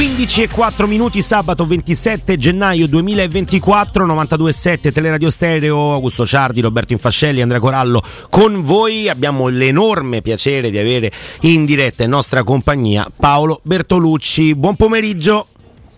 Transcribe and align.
15 0.00 0.44
e 0.44 0.48
4 0.48 0.86
minuti 0.86 1.20
sabato 1.20 1.66
27 1.66 2.38
gennaio 2.38 2.88
2024 2.88 4.06
92.7 4.06 4.92
Teleradio 4.94 5.28
Stereo 5.28 5.92
Augusto 5.92 6.24
Ciardi, 6.24 6.62
Roberto 6.62 6.94
Infascelli, 6.94 7.42
Andrea 7.42 7.60
Corallo 7.60 8.00
con 8.30 8.62
voi. 8.62 9.10
Abbiamo 9.10 9.48
l'enorme 9.48 10.22
piacere 10.22 10.70
di 10.70 10.78
avere 10.78 11.12
in 11.42 11.66
diretta 11.66 12.02
in 12.02 12.08
nostra 12.08 12.42
compagnia 12.44 13.12
Paolo 13.14 13.60
Bertolucci. 13.62 14.54
Buon 14.54 14.76
pomeriggio. 14.76 15.48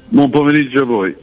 Buon 0.09 0.31
pomeriggio 0.31 0.81
a 0.81 0.85
voi 0.85 1.22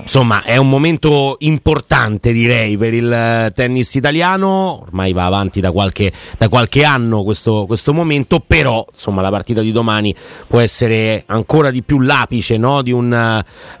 Insomma, 0.00 0.44
è 0.44 0.56
un 0.56 0.68
momento 0.68 1.36
importante, 1.40 2.32
direi, 2.32 2.76
per 2.76 2.94
il 2.94 3.10
eh, 3.10 3.50
tennis 3.54 3.94
italiano. 3.94 4.82
Ormai 4.82 5.12
va 5.12 5.24
avanti 5.24 5.60
da 5.60 5.72
qualche, 5.72 6.12
da 6.38 6.48
qualche 6.48 6.84
anno 6.84 7.24
questo, 7.24 7.64
questo, 7.66 7.92
momento, 7.92 8.40
però 8.40 8.86
insomma, 8.92 9.20
la 9.20 9.30
partita 9.30 9.62
di 9.62 9.72
domani 9.72 10.14
può 10.46 10.60
essere 10.60 11.24
ancora 11.26 11.70
di 11.70 11.82
più 11.82 12.00
l'apice, 12.00 12.56
no? 12.56 12.82
di 12.82 12.92
un, 12.92 13.12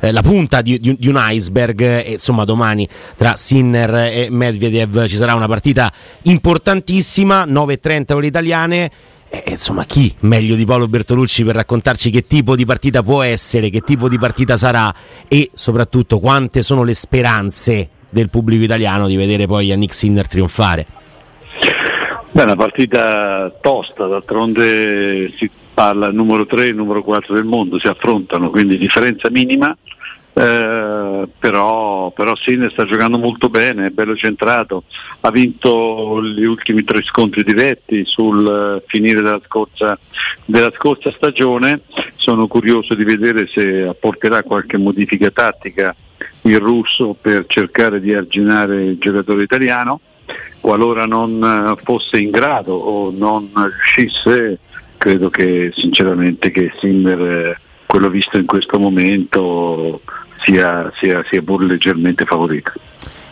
eh, 0.00 0.12
la 0.12 0.22
punta 0.22 0.62
di, 0.62 0.80
di, 0.80 0.96
di, 0.98 1.08
un 1.08 1.16
iceberg. 1.18 1.80
E 1.80 2.12
insomma, 2.12 2.44
domani 2.44 2.88
tra 3.16 3.36
Sinner 3.36 3.94
e 3.94 4.28
Medvedev 4.30 5.06
ci 5.06 5.16
sarà 5.16 5.34
una 5.34 5.46
partita 5.46 5.92
importantissima, 6.22 7.44
9.30 7.44 8.12
ore 8.14 8.26
italiane 8.26 8.90
eh, 9.28 9.44
insomma, 9.48 9.84
chi 9.84 10.14
meglio 10.20 10.54
di 10.54 10.64
Paolo 10.64 10.88
Bertolucci 10.88 11.44
per 11.44 11.56
raccontarci 11.56 12.10
che 12.10 12.26
tipo 12.26 12.54
di 12.54 12.64
partita 12.64 13.02
può 13.02 13.22
essere, 13.22 13.70
che 13.70 13.80
tipo 13.80 14.08
di 14.08 14.18
partita 14.18 14.56
sarà 14.56 14.94
e 15.28 15.50
soprattutto 15.52 16.18
quante 16.18 16.62
sono 16.62 16.84
le 16.84 16.94
speranze 16.94 17.88
del 18.08 18.30
pubblico 18.30 18.64
italiano 18.64 19.08
di 19.08 19.16
vedere 19.16 19.46
poi 19.46 19.66
Yannick 19.66 19.94
Sinner 19.94 20.28
trionfare? 20.28 20.86
Beh, 22.30 22.42
una 22.42 22.56
partita 22.56 23.50
tosta, 23.60 24.06
d'altronde 24.06 25.32
si 25.36 25.50
parla 25.72 26.10
numero 26.10 26.46
3 26.46 26.68
e 26.68 26.72
numero 26.72 27.02
4 27.02 27.34
del 27.34 27.44
mondo, 27.44 27.78
si 27.78 27.86
affrontano, 27.86 28.50
quindi 28.50 28.78
differenza 28.78 29.28
minima 29.30 29.76
eh, 30.38 31.26
però, 31.38 32.10
però 32.10 32.36
Sinner 32.36 32.70
sta 32.70 32.84
giocando 32.84 33.16
molto 33.16 33.48
bene, 33.48 33.86
è 33.86 33.90
bello 33.90 34.14
centrato, 34.14 34.82
ha 35.20 35.30
vinto 35.30 36.22
gli 36.22 36.44
ultimi 36.44 36.84
tre 36.84 37.02
scontri 37.02 37.42
diretti 37.42 38.04
sul 38.04 38.44
uh, 38.44 38.84
finire 38.86 39.22
della 39.22 39.40
scorsa, 39.42 39.98
della 40.44 40.70
scorsa, 40.72 41.10
stagione, 41.10 41.80
sono 42.16 42.48
curioso 42.48 42.92
di 42.92 43.04
vedere 43.04 43.46
se 43.46 43.84
apporterà 43.84 44.42
qualche 44.42 44.76
modifica 44.76 45.30
tattica 45.30 45.96
il 46.42 46.58
russo 46.58 47.16
per 47.18 47.46
cercare 47.46 47.98
di 47.98 48.12
arginare 48.12 48.84
il 48.84 48.98
giocatore 48.98 49.42
italiano, 49.42 50.00
qualora 50.60 51.06
non 51.06 51.40
uh, 51.40 51.82
fosse 51.82 52.18
in 52.18 52.28
grado 52.28 52.74
o 52.74 53.10
non 53.10 53.50
riuscisse, 53.54 54.58
credo 54.98 55.30
che 55.30 55.72
sinceramente 55.74 56.50
che 56.50 56.72
Sinner 56.78 57.58
quello 57.86 58.10
visto 58.10 58.36
in 58.36 58.44
questo 58.44 58.78
momento 58.78 60.02
sia, 60.46 60.90
sia, 60.98 61.24
sia 61.28 61.42
pur 61.42 61.62
leggermente 61.64 62.24
favorita. 62.24 62.72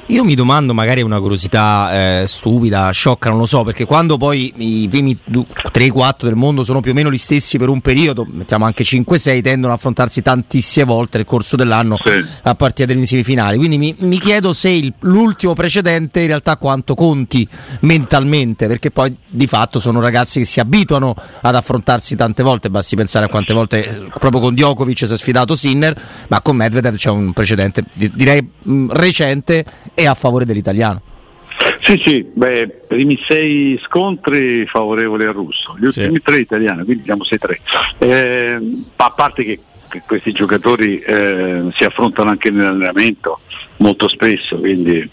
Io 0.08 0.22
mi 0.22 0.34
domando, 0.34 0.74
magari 0.74 1.00
è 1.00 1.04
una 1.04 1.18
curiosità 1.18 2.20
eh, 2.20 2.26
stupida, 2.26 2.90
sciocca, 2.90 3.30
non 3.30 3.38
lo 3.38 3.46
so, 3.46 3.62
perché 3.64 3.86
quando 3.86 4.18
poi 4.18 4.52
i 4.56 4.86
primi 4.88 5.18
3-4 5.30 6.24
del 6.24 6.34
mondo 6.34 6.62
sono 6.62 6.82
più 6.82 6.90
o 6.90 6.94
meno 6.94 7.10
gli 7.10 7.16
stessi 7.16 7.56
per 7.56 7.70
un 7.70 7.80
periodo, 7.80 8.26
mettiamo 8.28 8.66
anche 8.66 8.84
5-6, 8.84 9.42
tendono 9.42 9.72
a 9.72 9.76
affrontarsi 9.76 10.20
tantissime 10.20 10.84
volte 10.84 11.16
nel 11.16 11.26
corso 11.26 11.56
dell'anno 11.56 11.96
sì. 12.02 12.22
a 12.42 12.54
partire 12.54 12.92
dalle 12.92 13.06
semifinali. 13.06 13.56
Quindi 13.56 13.78
mi, 13.78 13.94
mi 14.00 14.20
chiedo 14.20 14.52
se 14.52 14.68
il, 14.68 14.92
l'ultimo 15.00 15.54
precedente 15.54 16.20
in 16.20 16.26
realtà 16.26 16.58
quanto 16.58 16.94
conti 16.94 17.48
mentalmente, 17.80 18.66
perché 18.66 18.90
poi 18.90 19.16
di 19.26 19.46
fatto 19.46 19.80
sono 19.80 20.00
ragazzi 20.00 20.38
che 20.38 20.44
si 20.44 20.60
abituano 20.60 21.14
ad 21.40 21.54
affrontarsi 21.54 22.14
tante 22.14 22.42
volte, 22.42 22.68
basti 22.68 22.94
pensare 22.94 23.24
a 23.24 23.28
quante 23.28 23.54
volte 23.54 23.86
eh, 23.86 24.10
proprio 24.18 24.42
con 24.42 24.52
Djokovic 24.52 25.06
si 25.06 25.12
è 25.12 25.16
sfidato 25.16 25.56
Sinner, 25.56 25.98
ma 26.28 26.42
con 26.42 26.56
Medvedev 26.56 26.96
c'è 26.96 27.08
un 27.08 27.32
precedente 27.32 27.84
direi 27.94 28.46
mh, 28.62 28.92
recente 28.92 29.64
e 29.94 30.06
a 30.06 30.14
favore 30.14 30.44
dell'italiano. 30.44 31.00
Sì, 31.80 32.00
sì, 32.04 32.26
beh, 32.32 32.80
primi 32.88 33.22
sei 33.28 33.78
scontri 33.84 34.66
favorevoli 34.66 35.24
al 35.24 35.34
russo, 35.34 35.76
gli 35.78 35.84
ultimi 35.84 36.16
sì. 36.16 36.22
tre 36.22 36.38
italiani, 36.38 36.82
quindi 36.84 37.02
diciamo 37.02 37.24
6-3. 37.24 37.58
Eh, 37.98 38.58
a 38.96 39.10
parte 39.10 39.44
che, 39.44 39.60
questi 40.06 40.32
giocatori 40.32 40.98
eh, 40.98 41.66
si 41.72 41.84
affrontano 41.84 42.30
anche 42.30 42.50
nell'allenamento 42.50 43.38
molto 43.76 44.08
spesso, 44.08 44.56
quindi 44.56 45.08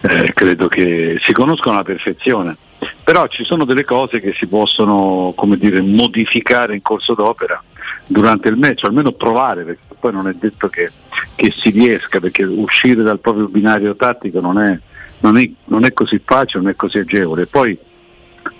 eh, 0.00 0.32
credo 0.34 0.68
che 0.68 1.18
si 1.22 1.32
conoscono 1.32 1.76
alla 1.76 1.84
perfezione. 1.84 2.56
Però 3.04 3.28
ci 3.28 3.44
sono 3.44 3.64
delle 3.64 3.84
cose 3.84 4.18
che 4.20 4.34
si 4.36 4.46
possono 4.46 5.32
come 5.36 5.56
dire, 5.56 5.80
modificare 5.80 6.74
in 6.74 6.82
corso 6.82 7.14
d'opera 7.14 7.62
durante 8.06 8.48
il 8.48 8.56
match, 8.56 8.84
almeno 8.84 9.12
provare, 9.12 9.62
perché 9.62 9.94
poi 9.98 10.12
non 10.12 10.28
è 10.28 10.32
detto 10.34 10.68
che, 10.68 10.90
che 11.34 11.50
si 11.50 11.70
riesca, 11.70 12.20
perché 12.20 12.44
uscire 12.44 13.02
dal 13.02 13.18
proprio 13.18 13.48
binario 13.48 13.96
tattico 13.96 14.40
non 14.40 14.58
è, 14.58 14.78
non 15.20 15.38
è, 15.38 15.50
non 15.66 15.84
è 15.84 15.92
così 15.92 16.20
facile, 16.24 16.62
non 16.62 16.72
è 16.72 16.76
così 16.76 16.98
agevole. 16.98 17.46
Poi 17.46 17.76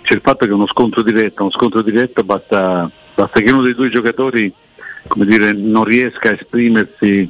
c'è 0.01 0.13
il 0.13 0.21
fatto 0.21 0.45
che 0.45 0.53
uno 0.53 0.67
scontro 0.67 1.01
diretto, 1.01 1.41
uno 1.43 1.51
scontro 1.51 1.81
diretto 1.81 2.23
basta, 2.23 2.89
basta 3.15 3.39
che 3.39 3.51
uno 3.51 3.61
dei 3.61 3.75
due 3.75 3.89
giocatori 3.89 4.51
dire, 5.15 5.53
non 5.53 5.83
riesca 5.83 6.29
a 6.29 6.33
esprimersi 6.33 7.29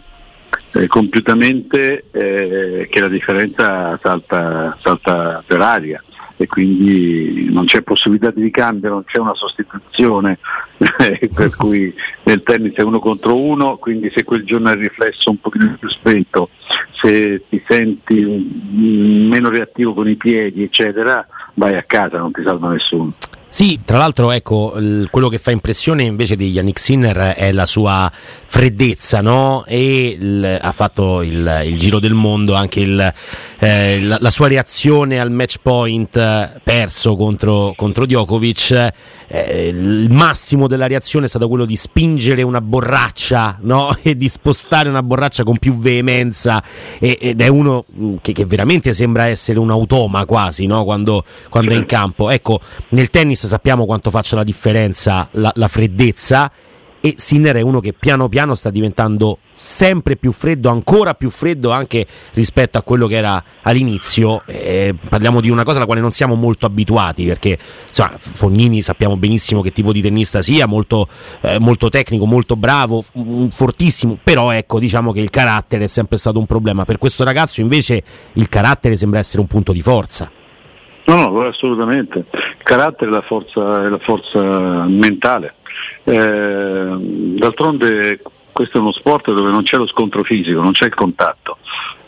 eh, 0.74 0.88
compiutamente 0.88 2.06
eh, 2.12 2.88
che 2.90 3.00
la 3.00 3.08
differenza 3.08 4.00
salta, 4.02 4.78
salta 4.82 5.44
per 5.46 5.62
aria 5.62 6.04
e 6.44 6.48
quindi 6.48 7.48
non 7.50 7.66
c'è 7.66 7.82
possibilità 7.82 8.32
di 8.32 8.42
ricambio, 8.42 8.90
non 8.90 9.06
c'è 9.06 9.18
una 9.18 9.34
sostituzione, 9.34 10.38
per 10.78 11.56
cui 11.56 11.94
nel 12.24 12.42
tennis 12.44 12.74
è 12.76 12.82
uno 12.82 13.00
contro 13.00 13.40
uno, 13.40 13.78
quindi 13.78 14.12
se 14.14 14.24
quel 14.24 14.44
giorno 14.44 14.70
hai 14.70 14.76
il 14.76 14.82
riflesso 14.82 15.30
un 15.30 15.40
pochino 15.40 15.76
più 15.80 15.90
spento, 15.90 16.50
se 16.92 17.42
ti 17.48 17.64
senti 17.66 18.24
meno 18.24 19.50
reattivo 19.50 19.94
con 19.94 20.10
i 20.10 20.16
piedi, 20.16 20.64
eccetera, 20.64 21.26
vai 21.56 21.76
a 21.76 21.84
casa, 21.84 22.18
non 22.18 22.32
ti 22.32 22.42
salva 22.44 22.72
nessuno. 22.72 23.14
Sì, 23.48 23.82
tra 23.86 23.98
l'altro 23.98 24.32
ecco, 24.32 24.74
quello 25.12 25.30
che 25.30 25.38
fa 25.38 25.52
impressione 25.52 26.02
invece 26.02 26.36
di 26.36 26.50
Yannick 26.50 26.80
Sinner 26.80 27.36
è 27.36 27.52
la 27.52 27.68
sua 27.68 28.12
freddezza, 28.54 29.20
no? 29.20 29.64
E 29.66 30.10
il, 30.10 30.60
ha 30.62 30.72
fatto 30.74 31.24
il, 31.24 31.64
il, 31.66 31.80
giro 31.80 31.98
del 31.98 32.14
mondo 32.14 32.54
anche 32.54 32.82
il, 32.82 33.14
eh, 33.58 34.00
la, 34.00 34.18
la, 34.22 34.30
sua 34.30 34.48
reazione 34.48 35.20
al 35.20 35.32
match 35.32 35.56
point 35.60 36.16
eh, 36.16 36.62
perso 36.64 37.16
contro, 37.16 37.74
contro 37.76 38.06
Djokovic. 38.06 38.94
Eh, 39.26 39.70
il 39.70 40.12
massimo 40.12 40.68
della 40.68 40.86
reazione 40.86 41.26
è 41.26 41.30
stato 41.30 41.48
quello 41.48 41.66
di 41.66 41.76
spingere 41.76 42.44
una 42.44 42.62
borraccia 42.62 43.58
no? 43.62 43.98
e 44.04 44.16
di 44.16 44.30
spostare 44.30 44.88
una 44.88 45.02
borraccia 45.02 45.44
con 45.44 45.58
più 45.58 45.80
veemenza 45.80 46.64
e, 47.00 47.18
ed 47.20 47.42
è 47.42 47.48
uno 47.48 47.86
mm, 47.92 48.18
che, 48.22 48.34
che, 48.34 48.46
veramente 48.46 48.94
sembra 48.94 49.24
essere 49.26 49.58
un 49.58 49.72
automa 49.72 50.26
quasi 50.26 50.68
no? 50.68 50.84
quando, 50.84 51.26
quando 51.50 51.72
è 51.72 51.76
in 51.76 51.88
campo. 51.88 52.30
Ecco, 52.30 52.60
nel 52.90 53.10
tennis 53.10 53.48
sappiamo 53.48 53.88
quanto 53.88 54.12
faccia 54.12 54.36
la 54.36 54.44
differenza 54.44 55.28
la, 55.32 55.52
la 55.56 55.68
freddezza 55.68 56.52
e 57.06 57.16
Sinner 57.18 57.58
è 57.58 57.62
uno 57.62 57.82
che 57.82 57.92
piano 57.92 58.30
piano 58.30 58.56
sta 58.56 58.70
diventando 58.70 59.40
sempre 59.52 60.16
più 60.16 60.32
freddo, 60.32 60.70
ancora 60.70 61.16
più 61.16 61.30
freddo 61.30 61.72
anche 61.72 62.08
rispetto 62.32 62.78
a 62.78 62.82
quello 62.82 63.08
che 63.08 63.18
era 63.18 63.44
all'inizio. 63.64 64.44
Eh, 64.46 64.96
parliamo 65.10 65.42
di 65.42 65.50
una 65.50 65.64
cosa 65.64 65.80
alla 65.80 65.86
quale 65.86 66.00
non 66.00 66.12
siamo 66.12 66.36
molto 66.36 66.66
abituati 66.66 67.26
perché 67.26 67.58
insomma, 67.90 68.14
Fognini 68.18 68.82
sappiamo 68.82 69.18
benissimo 69.18 69.60
che 69.60 69.74
tipo 69.74 69.92
di 69.92 70.02
tennista 70.02 70.42
sia, 70.42 70.66
molto, 70.66 71.10
eh, 71.42 71.60
molto 71.60 71.90
tecnico, 71.90 72.26
molto 72.26 72.56
bravo, 72.56 73.02
f- 73.02 73.12
fortissimo, 73.50 74.18
però 74.24 74.52
ecco 74.52 74.80
diciamo 74.80 75.12
che 75.12 75.20
il 75.20 75.30
carattere 75.30 75.84
è 75.84 75.88
sempre 75.88 76.18
stato 76.18 76.40
un 76.40 76.46
problema. 76.46 76.86
Per 76.86 77.00
questo 77.00 77.26
ragazzo 77.26 77.60
invece 77.60 78.02
il 78.32 78.48
carattere 78.48 78.96
sembra 78.96 79.20
essere 79.20 79.42
un 79.42 79.48
punto 79.48 79.74
di 79.74 79.82
forza. 79.82 80.32
No, 81.06 81.16
no, 81.16 81.42
assolutamente. 81.42 82.20
Il 82.20 82.64
carattere 82.64 83.12
è 83.12 83.14
la 83.14 83.24
forza, 83.24 83.84
è 83.84 83.90
la 83.90 84.00
forza 84.00 84.86
mentale 84.88 85.56
eh, 86.04 86.96
d'altronde 87.00 88.20
questo 88.54 88.78
è 88.78 88.82
uno 88.82 88.92
sport 88.92 89.34
dove 89.34 89.50
non 89.50 89.64
c'è 89.64 89.78
lo 89.78 89.88
scontro 89.88 90.24
fisico, 90.24 90.62
non 90.62 90.74
c'è 90.74 90.86
il 90.86 90.94
contatto, 90.94 91.58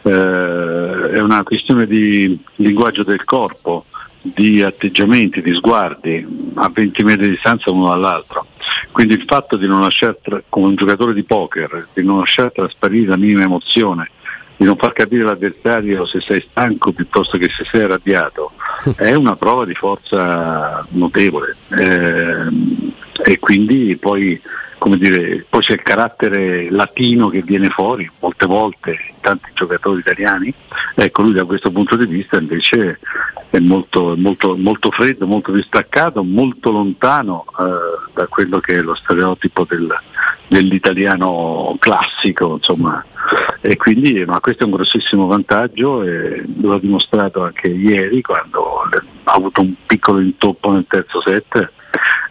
eh, 0.04 1.12
è 1.12 1.20
una 1.20 1.44
questione 1.44 1.88
di 1.88 2.38
linguaggio 2.58 3.04
del 3.04 3.24
corpo, 3.26 3.86
di 4.22 4.62
atteggiamenti, 4.62 5.42
di 5.42 5.54
sguardi 5.54 6.26
a 6.56 6.70
20 6.74 7.04
metri 7.04 7.26
di 7.26 7.32
distanza 7.32 7.72
uno 7.72 7.90
dall'altro. 7.90 8.46
Quindi 8.92 9.14
il 9.14 9.24
fatto 9.24 9.58
di 9.58 9.68
non 9.68 9.82
lasciare, 9.82 10.18
come 10.50 10.68
un 10.68 10.76
giocatore 10.76 11.14
di 11.14 11.24
poker, 11.24 11.90
di 11.94 12.04
non 12.04 12.20
lasciare 12.20 12.52
trasparire 12.52 13.10
la 13.10 13.18
minima 13.18 13.44
emozione, 13.44 14.10
di 14.58 14.66
non 14.66 14.78
far 14.78 14.94
capire 14.94 15.24
l'avversario 15.24 16.06
se 16.06 16.22
sei 16.22 16.46
stanco 16.50 16.92
piuttosto 16.94 17.38
che 17.38 17.50
se 17.50 17.66
sei 17.70 17.84
arrabbiato, 17.84 18.54
è 18.96 19.14
una 19.14 19.36
prova 19.36 19.66
di 19.66 19.74
forza 19.74 20.86
notevole. 20.92 21.56
Eh, 21.70 22.85
e 23.24 23.40
quindi 23.40 23.98
poi, 23.98 24.40
dire, 24.98 25.46
poi, 25.48 25.62
c'è 25.62 25.74
il 25.74 25.82
carattere 25.82 26.70
latino 26.70 27.30
che 27.30 27.42
viene 27.42 27.70
fuori 27.70 28.10
molte 28.20 28.46
volte 28.46 28.92
in 28.92 29.16
tanti 29.22 29.50
giocatori 29.54 30.00
italiani, 30.00 30.54
ecco 30.96 31.22
lui 31.22 31.34
da 31.34 31.46
questo 31.46 31.72
punto 31.72 31.96
di 31.96 32.06
vista 32.06 32.38
invece 32.38 33.00
è 33.50 33.60
molto, 33.60 34.16
molto, 34.18 34.58
molto 34.58 34.92
freddo, 34.92 35.26
molto 35.26 35.52
distaccato, 35.52 36.24
molto 36.24 36.72
lontano 36.72 37.46
eh, 37.58 38.14
da 38.14 38.28
quello 38.28 38.60
che 38.60 38.78
è 38.78 38.82
lo 38.82 38.96
stereotipo 38.96 39.66
del, 39.68 39.88
dell'italiano 40.48 41.76
classico, 41.80 42.54
insomma. 42.56 43.04
E 43.62 43.76
quindi 43.78 44.24
ma 44.26 44.40
questo 44.40 44.64
è 44.64 44.66
un 44.66 44.74
grossissimo 44.74 45.26
vantaggio 45.26 46.04
e 46.04 46.44
lo 46.62 46.74
ha 46.74 46.80
dimostrato 46.80 47.44
anche 47.44 47.68
ieri 47.68 48.22
quando 48.22 48.82
ha 49.24 49.32
avuto 49.32 49.62
un 49.62 49.74
piccolo 49.86 50.20
intoppo 50.20 50.72
nel 50.72 50.86
terzo 50.88 51.20
set 51.22 51.72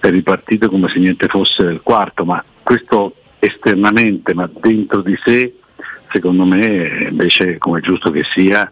è 0.00 0.10
ripartito 0.10 0.68
come 0.68 0.88
se 0.88 0.98
niente 0.98 1.28
fosse 1.28 1.62
il 1.62 1.80
quarto, 1.82 2.24
ma 2.24 2.42
questo 2.62 3.14
esternamente, 3.38 4.34
ma 4.34 4.48
dentro 4.52 5.00
di 5.00 5.18
sé, 5.22 5.54
secondo 6.10 6.44
me 6.44 7.08
invece 7.10 7.58
come 7.58 7.80
giusto 7.80 8.10
che 8.10 8.22
sia, 8.34 8.70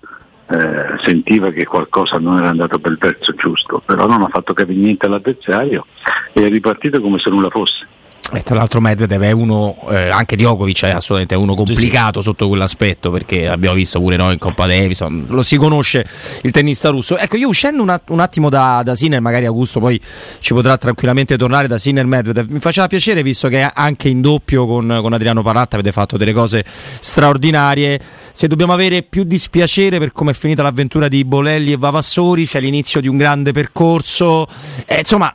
eh, 0.49 0.99
sentiva 1.03 1.51
che 1.51 1.65
qualcosa 1.65 2.19
non 2.19 2.39
era 2.39 2.51
andato 2.51 2.79
per 2.79 2.93
il 2.93 2.99
verso 2.99 3.35
giusto, 3.35 3.83
però 3.85 4.07
non 4.07 4.23
ha 4.23 4.29
fatto 4.29 4.53
capire 4.53 4.79
niente 4.79 5.07
all'avversario 5.07 5.87
e 6.33 6.45
è 6.45 6.49
ripartito 6.49 7.01
come 7.01 7.19
se 7.19 7.31
nulla 7.31 7.51
fosse. 7.51 7.87
E 8.35 8.43
tra 8.43 8.55
l'altro 8.55 8.81
Medvedev 8.81 9.23
è 9.23 9.31
uno, 9.31 9.77
eh, 9.91 10.09
anche 10.09 10.37
Djokovic 10.37 10.85
è 10.85 10.91
assolutamente 10.91 11.35
uno 11.35 11.55
complicato 11.55 12.21
sì, 12.21 12.25
sì. 12.25 12.31
sotto 12.31 12.49
quell'aspetto 12.49 13.11
perché 13.11 13.47
abbiamo 13.47 13.75
visto 13.75 14.01
pure 14.01 14.17
noi 14.17 14.33
in 14.33 14.39
Coppa 14.39 14.67
Davis, 14.67 15.05
lo 15.07 15.43
si 15.43 15.59
conosce 15.59 16.07
il 16.43 16.51
tennista 16.51 16.89
russo. 16.89 17.19
Ecco, 17.19 17.37
io 17.37 17.49
uscendo 17.49 17.83
un, 17.83 18.21
attimo 18.21 18.49
da, 18.49 18.81
da 18.83 18.95
Sinner, 18.95 19.21
magari 19.21 19.45
Augusto 19.45 19.81
poi 19.81 20.01
ci 20.39 20.55
potrà 20.55 20.79
tranquillamente 20.79 21.37
tornare 21.37 21.69
da 21.69 21.77
Sinner 21.77 22.07
Medvedev, 22.07 22.49
mi 22.49 22.61
faceva 22.61 22.87
piacere 22.87 23.23
visto 23.23 23.49
che 23.49 23.63
anche 23.63 24.09
in 24.09 24.23
doppio 24.23 24.67
con, 24.67 24.99
con 25.03 25.13
Adriano 25.13 25.43
Paratta 25.43 25.77
avete 25.77 25.93
fatto 25.93 26.17
delle 26.17 26.33
cose 26.33 26.65
straordinarie. 27.01 28.01
Se 28.33 28.47
dobbiamo 28.47 28.73
avere 28.73 29.03
più 29.03 29.25
dispiacere 29.25 29.99
per 29.99 30.13
come 30.13 30.31
è 30.31 30.35
finita 30.35 30.63
l'avventura 30.63 31.09
di 31.09 31.23
Bolelli 31.27 31.73
e 31.73 31.77
Vavassori, 31.77 32.47
se 32.47 32.57
è 32.57 32.61
l'inizio 32.63 33.03
di 33.03 33.09
un 33.09 33.19
grande 33.19 33.53
percorso, 33.53 34.47
eh, 34.87 35.01
insomma 35.01 35.35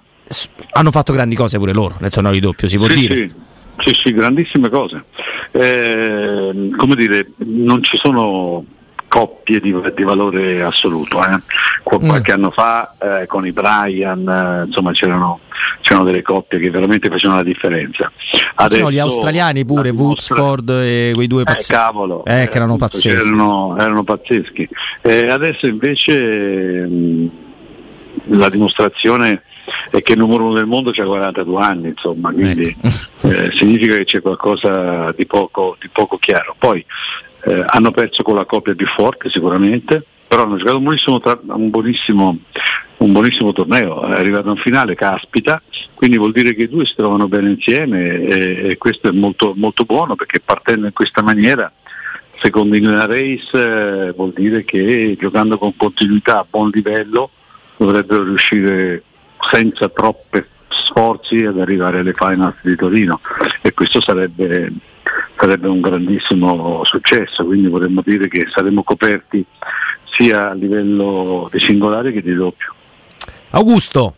hanno 0.72 0.92
fatto 0.92 1.14
grandi 1.14 1.36
cose 1.36 1.58
pure 1.58 1.74
loro 1.74 1.96
nel 2.00 2.12
torneo 2.12 2.32
di 2.32 2.40
doppio, 2.40 2.68
si 2.68 2.78
può 2.78 2.88
sì, 2.88 2.96
dire. 2.96 3.16
Sì. 3.16 3.46
Sì, 3.80 3.94
sì, 3.94 4.14
grandissime 4.14 4.70
cose. 4.70 5.04
Eh, 5.52 6.72
come 6.76 6.96
dire, 6.96 7.28
non 7.38 7.84
ci 7.84 7.96
sono 7.98 8.66
coppie 9.08 9.60
di, 9.60 9.74
di 9.96 10.04
valore 10.04 10.64
assoluto. 10.64 11.24
Eh. 11.24 11.40
Qualche 11.84 12.32
mm. 12.32 12.36
anno 12.36 12.52
fa 12.52 12.96
eh, 13.00 13.26
con 13.28 13.46
i 13.46 13.52
Brian 13.52 14.28
eh, 14.28 14.66
insomma, 14.66 14.92
c'erano, 14.92 15.40
c'erano, 15.82 16.06
delle 16.06 16.22
coppie 16.22 16.60
che 16.60 16.70
veramente 16.70 17.10
facevano 17.10 17.40
la 17.40 17.46
differenza. 17.46 18.12
Adesso, 18.56 18.70
c'erano 18.70 18.92
gli 18.92 19.00
australiani 19.00 19.64
pure, 19.64 19.90
Woodsford 19.92 20.70
e 20.70 21.12
quei 21.14 21.28
due 21.28 21.44
pazzeschi. 21.44 21.72
Eh, 21.72 21.76
cavolo, 21.76 22.26
eh, 22.26 22.48
che 22.50 22.56
erano 22.58 22.78
pazzeschi. 22.78 23.08
Erano, 23.10 23.76
erano 23.78 24.04
pazzeschi. 24.04 24.68
adesso 25.02 25.68
invece 25.68 26.86
mh, 26.86 27.30
la 28.26 28.50
dimostrazione 28.50 29.44
e 29.92 30.02
che 30.02 30.14
il 30.14 30.20
numero 30.20 30.46
uno 30.46 30.54
del 30.54 30.66
mondo 30.66 30.92
ha 30.92 31.04
42 31.04 31.62
anni, 31.62 31.88
insomma, 31.90 32.32
quindi 32.32 32.76
ecco. 32.82 33.30
eh, 33.30 33.52
significa 33.54 33.96
che 33.96 34.06
c'è 34.06 34.22
qualcosa 34.22 35.12
di 35.12 35.26
poco, 35.26 35.78
di 35.80 35.90
poco 35.90 36.18
chiaro. 36.18 36.56
Poi 36.58 36.84
eh, 37.46 37.64
hanno 37.68 37.92
perso 37.92 38.24
con 38.24 38.36
la 38.36 38.46
coppia 38.46 38.76
più 38.76 38.88
forte 38.88 39.30
sicuramente, 39.30 40.04
però 40.28 40.44
hanno 40.44 40.58
giocato 40.58 40.78
un 40.78 40.84
buonissimo, 40.84 41.22
un 41.48 41.70
buonissimo, 41.70 42.38
un 42.98 43.12
buonissimo 43.12 43.54
torneo, 43.54 44.04
è 44.04 44.14
arrivato 44.14 44.50
in 44.50 44.58
finale, 44.58 44.96
caspita, 44.96 45.62
quindi 45.94 46.18
vuol 46.18 46.32
dire 46.32 46.54
che 46.54 46.64
i 46.64 46.70
due 46.70 46.86
si 46.86 46.96
trovano 46.96 47.28
bene 47.28 47.50
insieme 47.50 48.04
e, 48.04 48.70
e 48.70 48.78
questo 48.78 49.10
è 49.10 49.12
molto, 49.12 49.54
molto 49.56 49.84
buono 49.84 50.16
perché 50.16 50.40
partendo 50.40 50.86
in 50.86 50.94
questa 50.94 51.22
maniera 51.22 51.72
secondo 52.40 52.76
il 52.76 53.08
race 53.08 53.50
eh, 54.08 54.12
vuol 54.12 54.32
dire 54.32 54.64
che 54.64 55.16
giocando 55.20 55.58
con 55.58 55.76
continuità 55.76 56.40
a 56.40 56.46
buon 56.48 56.70
livello 56.72 57.32
dovrebbero 57.78 58.24
riuscire 58.24 59.04
senza 59.50 59.90
troppi 59.90 60.44
sforzi 60.70 61.44
ad 61.44 61.60
arrivare 61.60 62.00
alle 62.00 62.14
finals 62.14 62.56
di 62.62 62.76
Torino 62.76 63.20
e 63.62 63.74
questo 63.74 64.02
sarebbe, 64.02 64.72
sarebbe 65.38 65.68
un 65.68 65.82
grandissimo 65.82 66.84
successo, 66.84 67.46
quindi 67.46 67.68
vorremmo 67.68 68.02
dire 68.04 68.28
che 68.28 68.48
saremmo 68.50 68.84
coperti 68.84 69.46
sia 70.04 70.50
a 70.50 70.54
livello 70.54 71.50
di 71.52 71.60
singolare 71.60 72.12
che 72.12 72.22
di 72.22 72.34
doppio. 72.34 72.74
Augusto. 73.52 74.16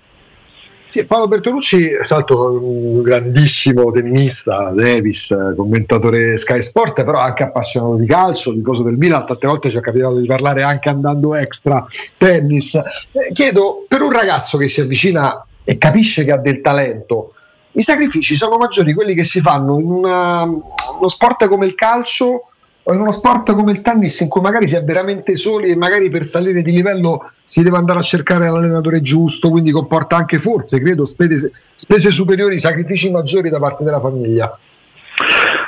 Sì, 0.92 1.06
Paolo 1.06 1.28
Bertolucci, 1.28 1.92
tra 2.08 2.16
l'altro 2.16 2.52
un 2.52 3.04
grandissimo 3.04 3.92
tennista, 3.92 4.72
Davis, 4.74 5.28
commentatore 5.56 6.36
Sky 6.36 6.64
Sport, 6.64 7.04
però 7.04 7.20
anche 7.20 7.44
appassionato 7.44 7.94
di 7.94 8.08
calcio, 8.08 8.52
di 8.54 8.64
cose 8.64 8.82
del 8.82 8.98
Milan, 8.98 9.24
tante 9.28 9.46
volte 9.46 9.70
ci 9.70 9.78
è 9.78 9.82
capitato 9.82 10.20
di 10.20 10.26
parlare 10.26 10.64
anche 10.64 10.90
andando 10.90 11.36
extra 11.36 11.86
tennis. 12.18 12.74
Eh, 12.74 13.32
chiedo, 13.34 13.86
per 13.88 14.02
un 14.02 14.12
ragazzo 14.12 14.58
che 14.58 14.68
si 14.68 14.82
avvicina 14.82 15.46
e 15.64 15.78
capisce 15.78 16.26
che 16.26 16.32
ha 16.32 16.38
del 16.38 16.62
talento, 16.62 17.34
i 17.74 17.84
sacrifici 17.84 18.36
sono 18.36 18.58
maggiori 18.58 18.96
quelli 18.96 19.14
che 19.14 19.24
si 19.24 19.42
fanno 19.42 19.78
in 19.78 19.86
una, 19.86 20.42
uno 20.42 21.08
sport 21.08 21.48
come 21.48 21.68
il 21.68 21.76
calcio 21.76 22.49
in 22.94 23.02
uno 23.02 23.12
sport 23.12 23.54
come 23.54 23.72
il 23.72 23.82
tennis 23.82 24.20
in 24.22 24.30
cui 24.30 24.42
magari 24.42 24.68
si 24.68 24.76
è 24.76 24.84
veramente 24.84 25.36
soli 25.36 25.70
e 25.70 25.76
magari 25.76 26.10
per 26.10 26.28
salire 26.28 26.62
di 26.62 26.72
livello 26.72 27.32
si 27.44 27.62
deve 27.62 27.78
andare 27.78 28.00
a 28.00 28.04
cercare 28.04 28.50
l'allenatore 28.50 29.02
giusto, 29.02 29.50
quindi 29.50 29.72
comporta 29.72 30.16
anche 30.16 30.40
forse, 30.40 30.80
credo, 30.80 31.06
spese, 31.06 31.52
spese 31.74 32.12
superiori, 32.12 32.58
sacrifici 32.58 33.10
maggiori 33.10 33.50
da 33.50 33.60
parte 33.60 33.84
della 33.84 34.00
famiglia. 34.00 34.58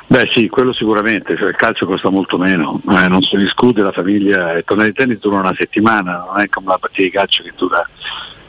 Beh 0.07 0.29
sì, 0.29 0.49
quello 0.49 0.73
sicuramente, 0.73 1.37
cioè, 1.37 1.49
il 1.49 1.55
calcio 1.55 1.85
costa 1.85 2.09
molto 2.09 2.37
meno, 2.37 2.81
eh, 2.89 3.07
non 3.07 3.21
si 3.21 3.37
discute, 3.37 3.81
la 3.81 3.93
famiglia, 3.93 4.51
il 4.53 4.63
torneo 4.65 4.85
di 4.87 4.93
tennis 4.93 5.19
dura 5.19 5.39
una 5.39 5.55
settimana, 5.57 6.25
non 6.27 6.41
è 6.41 6.49
come 6.49 6.67
la 6.67 6.77
partita 6.77 7.03
di 7.03 7.11
calcio 7.11 7.43
che 7.43 7.53
dura, 7.55 7.87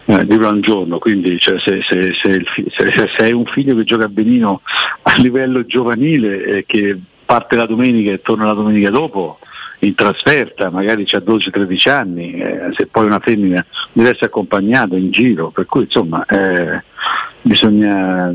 eh, 0.07 0.25
dura 0.25 0.49
un 0.49 0.61
giorno, 0.61 0.99
quindi 0.99 1.39
cioè, 1.39 1.61
se, 1.61 1.81
se, 1.83 2.13
se, 2.15 3.09
se, 3.15 3.23
hai 3.23 3.33
un 3.33 3.45
figlio 3.45 3.77
che 3.77 3.85
gioca 3.85 4.09
benino 4.09 4.63
a 5.03 5.15
livello 5.19 5.65
giovanile 5.65 6.43
e 6.43 6.65
che 6.67 6.99
parte 7.33 7.57
la 7.57 7.65
domenica 7.65 8.11
e 8.11 8.21
torna 8.21 8.45
la 8.45 8.53
domenica 8.53 8.91
dopo 8.91 9.39
in 9.79 9.95
trasferta, 9.95 10.69
magari 10.69 11.05
c'ha 11.07 11.17
12-13 11.17 11.89
anni, 11.89 12.33
eh, 12.35 12.69
se 12.75 12.87
poi 12.89 13.07
una 13.07 13.21
femmina 13.21 13.65
deve 13.91 14.11
essere 14.11 14.27
accompagnata 14.27 14.97
in 14.97 15.11
giro, 15.11 15.49
per 15.49 15.65
cui 15.65 15.85
insomma 15.85 16.27
eh, 16.27 16.83
bisogna 17.41 18.35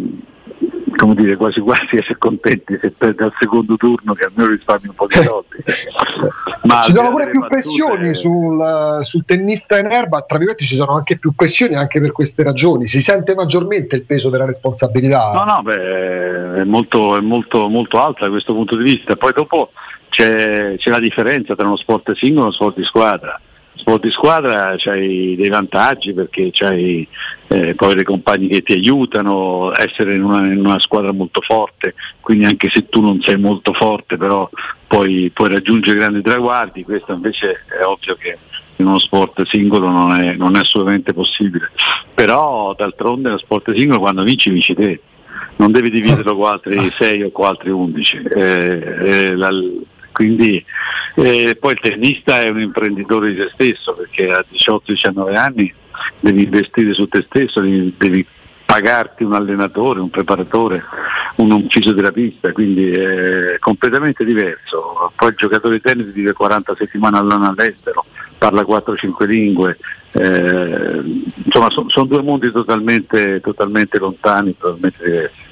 come 0.98 1.16
dire, 1.16 1.38
quasi 1.38 1.62
quasi 1.62 1.96
essere 1.96 2.18
contenti 2.18 2.78
se 2.82 2.92
perde 2.92 3.24
al 3.24 3.34
secondo 3.40 3.78
turno 3.78 4.14
che 4.14 4.26
almeno 4.26 4.50
risparmi 4.50 4.90
un 4.90 4.96
po' 4.96 5.08
di 5.08 5.16
soldi. 5.16 5.64
Ma 6.64 6.82
ci 6.82 6.92
sono 6.92 7.12
pure 7.12 7.30
più 7.30 7.40
battute... 7.40 7.56
pressioni 7.56 8.14
sul, 8.14 9.00
sul, 9.04 9.24
tennista 9.24 9.80
in 9.80 9.90
erba, 9.90 10.22
tra 10.22 10.38
virgolette 10.38 10.66
ci 10.66 10.76
sono 10.76 10.96
anche 10.96 11.18
più 11.18 11.34
pressioni 11.34 11.76
anche 11.76 12.02
per 12.02 12.12
queste 12.12 12.44
ragioni, 12.44 12.88
si 12.88 13.02
sente 13.02 13.34
maggiormente 13.34 13.96
il 13.96 14.04
peso 14.04 14.30
della 14.30 14.46
responsabilità. 14.46 15.32
No, 15.32 15.44
no, 15.46 15.62
beh, 15.64 16.62
è 16.62 16.64
molto, 16.66 17.16
è 17.16 17.22
molto, 17.22 17.70
molto 17.70 18.02
alta 18.02 18.26
da 18.26 18.32
questo 18.32 18.54
punto 18.54 18.76
di 18.76 18.84
vista, 18.84 19.16
poi 19.16 19.32
dopo 19.32 19.72
c'è, 20.10 20.76
c'è 20.78 20.90
la 20.90 21.00
differenza 21.00 21.56
tra 21.56 21.66
uno 21.66 21.78
sport 21.78 22.14
singolo 22.16 22.42
e 22.42 22.48
uno 22.48 22.52
sport 22.52 22.76
di 22.76 22.84
squadra 22.84 23.40
sport 23.78 24.04
di 24.04 24.12
squadra 24.12 24.76
c'hai 24.78 25.36
dei 25.36 25.50
vantaggi 25.50 26.14
perché 26.14 26.50
c'hai 26.52 27.08
eh, 27.48 27.76
poi 27.76 27.96
dei 27.96 28.04
compagni 28.04 28.48
che 28.48 28.62
ti 28.62 28.74
aiutano, 28.74 29.72
essere 29.76 30.16
in 30.16 30.24
una, 30.24 30.46
in 30.46 30.60
una, 30.60 30.80
squadra 30.80 31.12
molto 31.12 31.42
forte, 31.42 31.96
quindi 32.20 32.46
anche 32.46 32.70
se 32.70 32.90
tu 32.90 33.02
non 33.02 33.22
sei 33.22 33.38
molto 33.38 33.74
forte 33.74 34.18
però 34.18 34.50
puoi, 34.86 35.32
puoi 35.34 35.50
raggiungere 35.50 35.98
grandi 35.98 36.22
traguardi, 36.22 36.84
questo 36.84 37.14
invece 37.14 37.64
è 37.68 37.84
ovvio 37.84 38.16
che 38.16 38.38
in 38.78 38.86
uno 38.86 39.00
sport 39.00 39.44
singolo 39.46 39.90
non 39.90 40.14
è, 40.14 40.34
non 40.34 40.56
è 40.56 40.60
assolutamente 40.60 41.14
possibile, 41.14 41.72
però 42.14 42.76
d'altronde 42.78 43.30
lo 43.30 43.38
sport 43.38 43.74
singolo 43.74 44.00
quando 44.00 44.24
vinci 44.24 44.50
vinci 44.50 44.74
te, 44.74 45.02
non 45.58 45.72
devi 45.72 45.90
dividerlo 45.90 46.36
con 46.36 46.50
altri 46.50 46.90
6 46.90 47.24
o 47.24 47.32
con 47.32 47.48
altri 47.48 47.70
11. 47.72 48.18
Eh, 48.18 49.32
eh, 49.32 49.36
quindi 50.18 50.66
eh, 51.14 51.56
poi 51.60 51.74
il 51.74 51.80
tennista 51.80 52.42
è 52.42 52.50
un 52.50 52.60
imprenditore 52.60 53.30
di 53.30 53.40
se 53.40 53.52
stesso 53.54 53.94
perché 53.94 54.34
a 54.34 54.44
18-19 54.52 55.36
anni 55.36 55.72
devi 56.20 56.42
investire 56.42 56.96
su 56.96 57.08
te 57.08 57.22
stesso, 57.22 57.62
devi, 57.62 57.94
devi 57.96 58.26
pagarti 58.66 59.24
un 59.24 59.34
allenatore, 59.34 60.00
un 60.00 60.10
preparatore, 60.10 60.84
un, 61.36 61.52
un 61.52 61.68
fisioterapista, 61.70 62.52
quindi 62.52 62.90
è 62.90 63.58
completamente 63.60 64.26
diverso. 64.26 65.12
Poi 65.16 65.30
il 65.30 65.36
giocatore 65.36 65.76
di 65.76 65.82
tennis 65.82 66.12
vive 66.12 66.34
40 66.34 66.74
settimane 66.76 67.20
all'anno 67.20 67.50
all'estero, 67.50 68.04
parla 68.40 68.64
4-5 68.64 69.26
lingue, 69.28 69.78
eh, 70.14 71.00
insomma 71.46 71.70
sono 71.70 71.90
son 71.90 72.08
due 72.08 72.24
mondi 72.24 72.52
totalmente, 72.52 73.40
totalmente 73.40 74.00
lontani, 74.00 74.58
totalmente 74.58 75.04
diversi. 75.04 75.47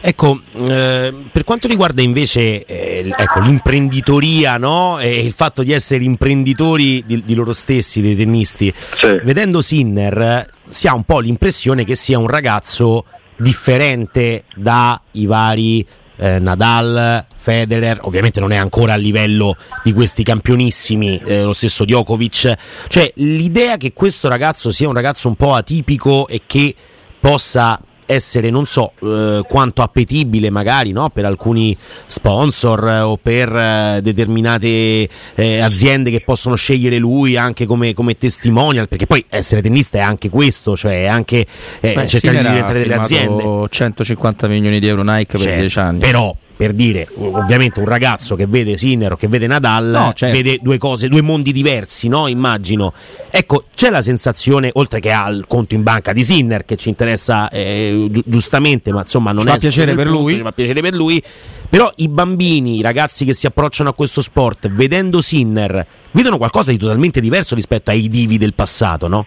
Ecco, 0.00 0.40
eh, 0.68 1.14
per 1.32 1.44
quanto 1.44 1.68
riguarda 1.68 2.02
invece 2.02 2.64
eh, 2.64 3.12
ecco, 3.16 3.40
l'imprenditoria 3.40 4.56
no? 4.56 4.98
e 4.98 5.24
il 5.24 5.32
fatto 5.32 5.62
di 5.62 5.72
essere 5.72 6.04
imprenditori 6.04 7.02
di, 7.04 7.22
di 7.24 7.34
loro 7.34 7.52
stessi, 7.52 8.00
dei 8.00 8.16
tennisti, 8.16 8.72
sì. 8.96 9.20
vedendo 9.24 9.60
Sinner 9.60 10.54
si 10.68 10.88
ha 10.88 10.94
un 10.94 11.04
po' 11.04 11.20
l'impressione 11.20 11.84
che 11.84 11.94
sia 11.94 12.18
un 12.18 12.26
ragazzo 12.26 13.04
differente 13.36 14.44
dai 14.54 15.26
vari 15.26 15.86
eh, 16.16 16.38
Nadal, 16.38 17.26
Federer, 17.34 17.98
ovviamente 18.02 18.40
non 18.40 18.52
è 18.52 18.56
ancora 18.56 18.94
a 18.94 18.96
livello 18.96 19.56
di 19.82 19.92
questi 19.92 20.22
campionissimi, 20.22 21.20
eh, 21.24 21.42
lo 21.42 21.52
stesso 21.52 21.84
Djokovic, 21.84 22.54
cioè 22.88 23.10
l'idea 23.16 23.76
che 23.76 23.92
questo 23.92 24.28
ragazzo 24.28 24.70
sia 24.70 24.88
un 24.88 24.94
ragazzo 24.94 25.28
un 25.28 25.36
po' 25.36 25.54
atipico 25.54 26.26
e 26.26 26.42
che 26.46 26.74
possa 27.20 27.80
essere 28.06 28.50
non 28.50 28.66
so 28.66 28.92
eh, 29.02 29.42
quanto 29.48 29.82
appetibile 29.82 30.50
magari 30.50 30.92
no? 30.92 31.10
per 31.10 31.24
alcuni 31.24 31.76
sponsor 32.06 32.88
eh, 32.88 33.00
o 33.00 33.16
per 33.16 33.54
eh, 33.54 34.00
determinate 34.02 35.08
eh, 35.34 35.60
aziende 35.60 36.10
che 36.10 36.20
possono 36.20 36.54
scegliere 36.54 36.98
lui 36.98 37.36
anche 37.36 37.66
come, 37.66 37.94
come, 37.94 38.16
testimonial 38.16 38.88
perché 38.88 39.06
poi 39.06 39.24
essere 39.28 39.60
tennista 39.60 39.98
è 39.98 40.00
anche 40.00 40.28
questo 40.28 40.76
cioè 40.76 41.02
è 41.02 41.06
anche 41.06 41.46
eh, 41.80 41.92
Beh, 41.92 42.06
cercare 42.06 42.38
di 42.38 42.48
diventare 42.48 42.78
delle 42.78 42.94
aziende 42.94 43.66
150 43.68 44.48
milioni 44.48 44.80
di 44.80 44.86
euro 44.86 45.02
Nike 45.02 45.38
per 45.38 45.58
10 45.58 45.78
anni 45.78 45.98
però 45.98 46.34
per 46.56 46.72
dire, 46.72 47.06
ovviamente 47.16 47.80
un 47.80 47.84
ragazzo 47.84 48.34
che 48.34 48.46
vede 48.46 48.78
Sinner 48.78 49.12
o 49.12 49.16
che 49.16 49.28
vede 49.28 49.46
Nadal 49.46 49.86
no, 49.86 50.12
certo. 50.14 50.34
vede 50.34 50.58
due 50.62 50.78
cose, 50.78 51.08
due 51.08 51.20
mondi 51.20 51.52
diversi, 51.52 52.08
no? 52.08 52.28
Immagino. 52.28 52.94
Ecco, 53.30 53.64
c'è 53.74 53.90
la 53.90 54.00
sensazione, 54.00 54.70
oltre 54.74 55.00
che 55.00 55.12
al 55.12 55.44
conto 55.46 55.74
in 55.74 55.82
banca 55.82 56.14
di 56.14 56.24
Sinner, 56.24 56.64
che 56.64 56.76
ci 56.76 56.88
interessa 56.88 57.50
eh, 57.50 58.06
gi- 58.10 58.22
giustamente, 58.24 58.90
ma 58.90 59.00
insomma 59.00 59.32
non 59.32 59.42
ci 59.42 59.48
è 59.48 59.52
fa 59.52 59.58
piacere 59.58 59.94
per 59.94 60.06
punto, 60.06 60.20
lui. 60.22 60.34
Ci 60.36 60.40
fa 60.40 60.52
piacere 60.52 60.80
per 60.80 60.94
lui. 60.94 61.22
Però 61.68 61.92
i 61.96 62.08
bambini, 62.08 62.78
i 62.78 62.82
ragazzi 62.82 63.26
che 63.26 63.34
si 63.34 63.46
approcciano 63.46 63.90
a 63.90 63.94
questo 63.94 64.22
sport, 64.22 64.70
vedendo 64.70 65.20
Sinner, 65.20 65.86
vedono 66.12 66.38
qualcosa 66.38 66.70
di 66.70 66.78
totalmente 66.78 67.20
diverso 67.20 67.54
rispetto 67.54 67.90
ai 67.90 68.08
divi 68.08 68.38
del 68.38 68.54
passato, 68.54 69.08
no? 69.08 69.26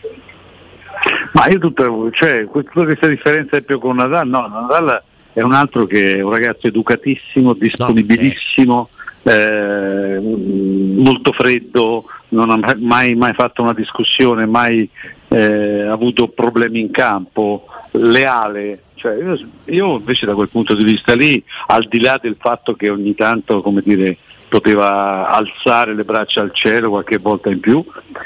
Ma 1.33 1.47
io 1.47 1.59
tutto, 1.59 2.09
cioè, 2.11 2.47
tutta 2.51 2.85
questa 2.85 3.07
differenza 3.07 3.57
è 3.57 3.61
più 3.61 3.79
con 3.79 3.97
Nadal, 3.97 4.27
no, 4.27 4.47
Nadal 4.47 5.03
è 5.39 5.43
un 5.43 5.53
altro 5.53 5.85
che 5.85 6.17
è 6.17 6.21
un 6.21 6.31
ragazzo 6.31 6.67
educatissimo, 6.67 7.53
disponibilissimo, 7.53 8.89
no, 9.23 9.31
eh, 9.31 10.19
molto 10.19 11.31
freddo, 11.31 12.05
non 12.29 12.49
ha 12.49 12.75
mai, 12.77 13.15
mai 13.15 13.33
fatto 13.33 13.61
una 13.61 13.73
discussione, 13.73 14.45
mai 14.45 14.87
eh, 15.29 15.81
avuto 15.83 16.27
problemi 16.27 16.81
in 16.81 16.91
campo, 16.91 17.65
leale. 17.91 18.83
Cioè, 18.95 19.15
io, 19.15 19.39
io, 19.65 19.95
invece 19.95 20.25
da 20.25 20.35
quel 20.35 20.49
punto 20.49 20.75
di 20.75 20.83
vista 20.83 21.15
lì, 21.15 21.41
al 21.67 21.85
di 21.85 22.01
là 22.01 22.19
del 22.21 22.35
fatto 22.37 22.73
che 22.73 22.89
ogni 22.89 23.15
tanto 23.15 23.61
come 23.61 23.81
dire, 23.81 24.17
poteva 24.49 25.29
alzare 25.29 25.93
le 25.93 26.03
braccia 26.03 26.41
al 26.41 26.51
cielo 26.53 26.89
qualche 26.89 27.17
volta 27.17 27.49
in 27.49 27.61
più, 27.61 27.81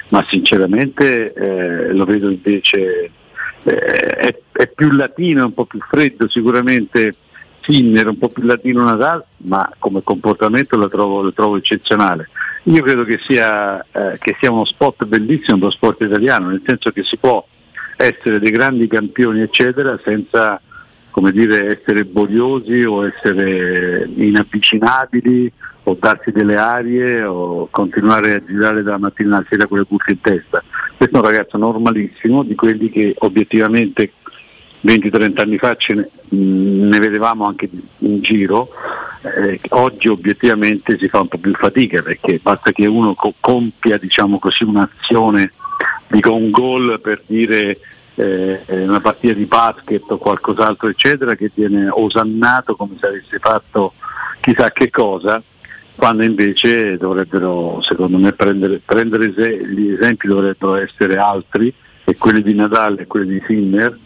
ma 0.08 0.26
sinceramente 0.30 1.32
eh, 1.34 1.94
lo 1.94 2.06
vedo 2.06 2.32
invece 2.32 3.12
eh, 3.64 3.76
è, 3.76 4.40
è, 4.52 4.68
più 4.68 4.92
latino, 4.92 5.42
è 5.42 5.46
un 5.46 5.54
po' 5.54 5.66
più 5.66 5.80
freddo 5.80 6.28
sicuramente 6.30 7.16
Sinner, 7.62 8.08
un 8.08 8.18
po' 8.18 8.30
più 8.30 8.44
latino 8.44 8.84
Nadal, 8.84 9.24
ma 9.38 9.70
come 9.80 10.02
comportamento 10.04 10.76
lo 10.76 10.90
trovo, 10.90 11.22
lo 11.22 11.34
trovo 11.34 11.58
eccezionale. 11.58 12.30
Io 12.64 12.82
credo 12.82 13.04
che 13.04 13.20
sia, 13.26 13.82
eh, 13.92 14.18
che 14.20 14.36
sia 14.40 14.52
uno 14.52 14.66
spot 14.66 15.06
bellissimo 15.06 15.58
per 15.58 15.66
lo 15.66 15.72
sport 15.72 16.02
italiano, 16.02 16.50
nel 16.50 16.62
senso 16.66 16.92
che 16.92 17.04
si 17.04 17.18
può 17.18 17.46
essere 17.96 18.40
dei 18.40 18.52
grandi 18.52 18.88
campioni 18.88 19.42
eccetera 19.42 20.00
senza 20.04 20.60
come 21.14 21.32
dire, 21.32 21.78
essere 21.78 22.06
boriosi 22.06 22.84
o 22.84 23.06
essere 23.06 24.10
inavvicinabili 24.16 25.52
o 25.84 25.96
darsi 26.00 26.32
delle 26.32 26.56
arie 26.56 27.22
o 27.24 27.68
continuare 27.70 28.34
a 28.34 28.44
girare 28.44 28.82
dalla 28.82 28.98
mattina 28.98 29.36
alla 29.36 29.46
sera 29.48 29.68
con 29.68 29.78
le 29.78 29.86
cuffie 29.86 30.14
in 30.14 30.22
testa. 30.22 30.64
Questo 30.98 31.16
è 31.16 31.20
un 31.20 31.26
ragazzo 31.26 31.58
normalissimo, 31.58 32.44
di 32.44 32.56
quelli 32.56 32.90
che 32.90 33.16
obiettivamente 33.20 34.12
20-30 34.86 35.40
anni 35.40 35.58
fa 35.58 35.76
ne, 35.90 36.10
ne, 36.30 37.00
vedevamo 37.00 37.46
anche 37.46 37.70
in 38.00 38.22
giro, 38.22 38.70
eh, 39.22 39.60
oggi 39.70 40.10
obiettivamente 40.10 40.98
si 40.98 41.08
fa 41.08 41.22
un 41.22 41.28
po' 41.28 41.38
più 41.38 41.54
fatica 41.54 42.02
perché 42.02 42.40
basta 42.42 42.72
che 42.72 42.86
uno 42.86 43.14
co- 43.14 43.34
compia 43.40 43.98
diciamo 43.98 44.40
così, 44.40 44.64
un'azione, 44.64 45.52
dico 46.08 46.34
un 46.34 46.52
gol 46.52 47.00
per 47.02 47.22
dire 47.26 47.80
eh, 48.16 48.62
una 48.68 49.00
partita 49.00 49.34
di 49.34 49.46
basket 49.46 50.04
o 50.10 50.18
qualcos'altro 50.18 50.90
eccetera 50.90 51.36
che 51.36 51.50
viene 51.54 51.90
osannato 51.90 52.76
come 52.76 52.96
se 53.00 53.08
avesse 53.08 53.40
fatto 53.40 53.94
chissà 54.40 54.72
che 54.72 54.90
cosa 54.90 55.42
quando 55.96 56.24
invece 56.24 56.98
dovrebbero 56.98 57.82
secondo 57.82 58.18
me 58.18 58.34
prendere, 58.34 58.82
prendere 58.84 59.30
gli 59.30 59.92
esempi 59.92 60.28
dovrebbero 60.28 60.76
essere 60.76 61.18
altri 61.18 61.74
e 62.04 62.18
quelli 62.18 62.42
di 62.42 62.54
Natale 62.54 63.04
e 63.04 63.08
quelli 63.08 63.34
di 63.34 63.44
Sinner 63.46 63.98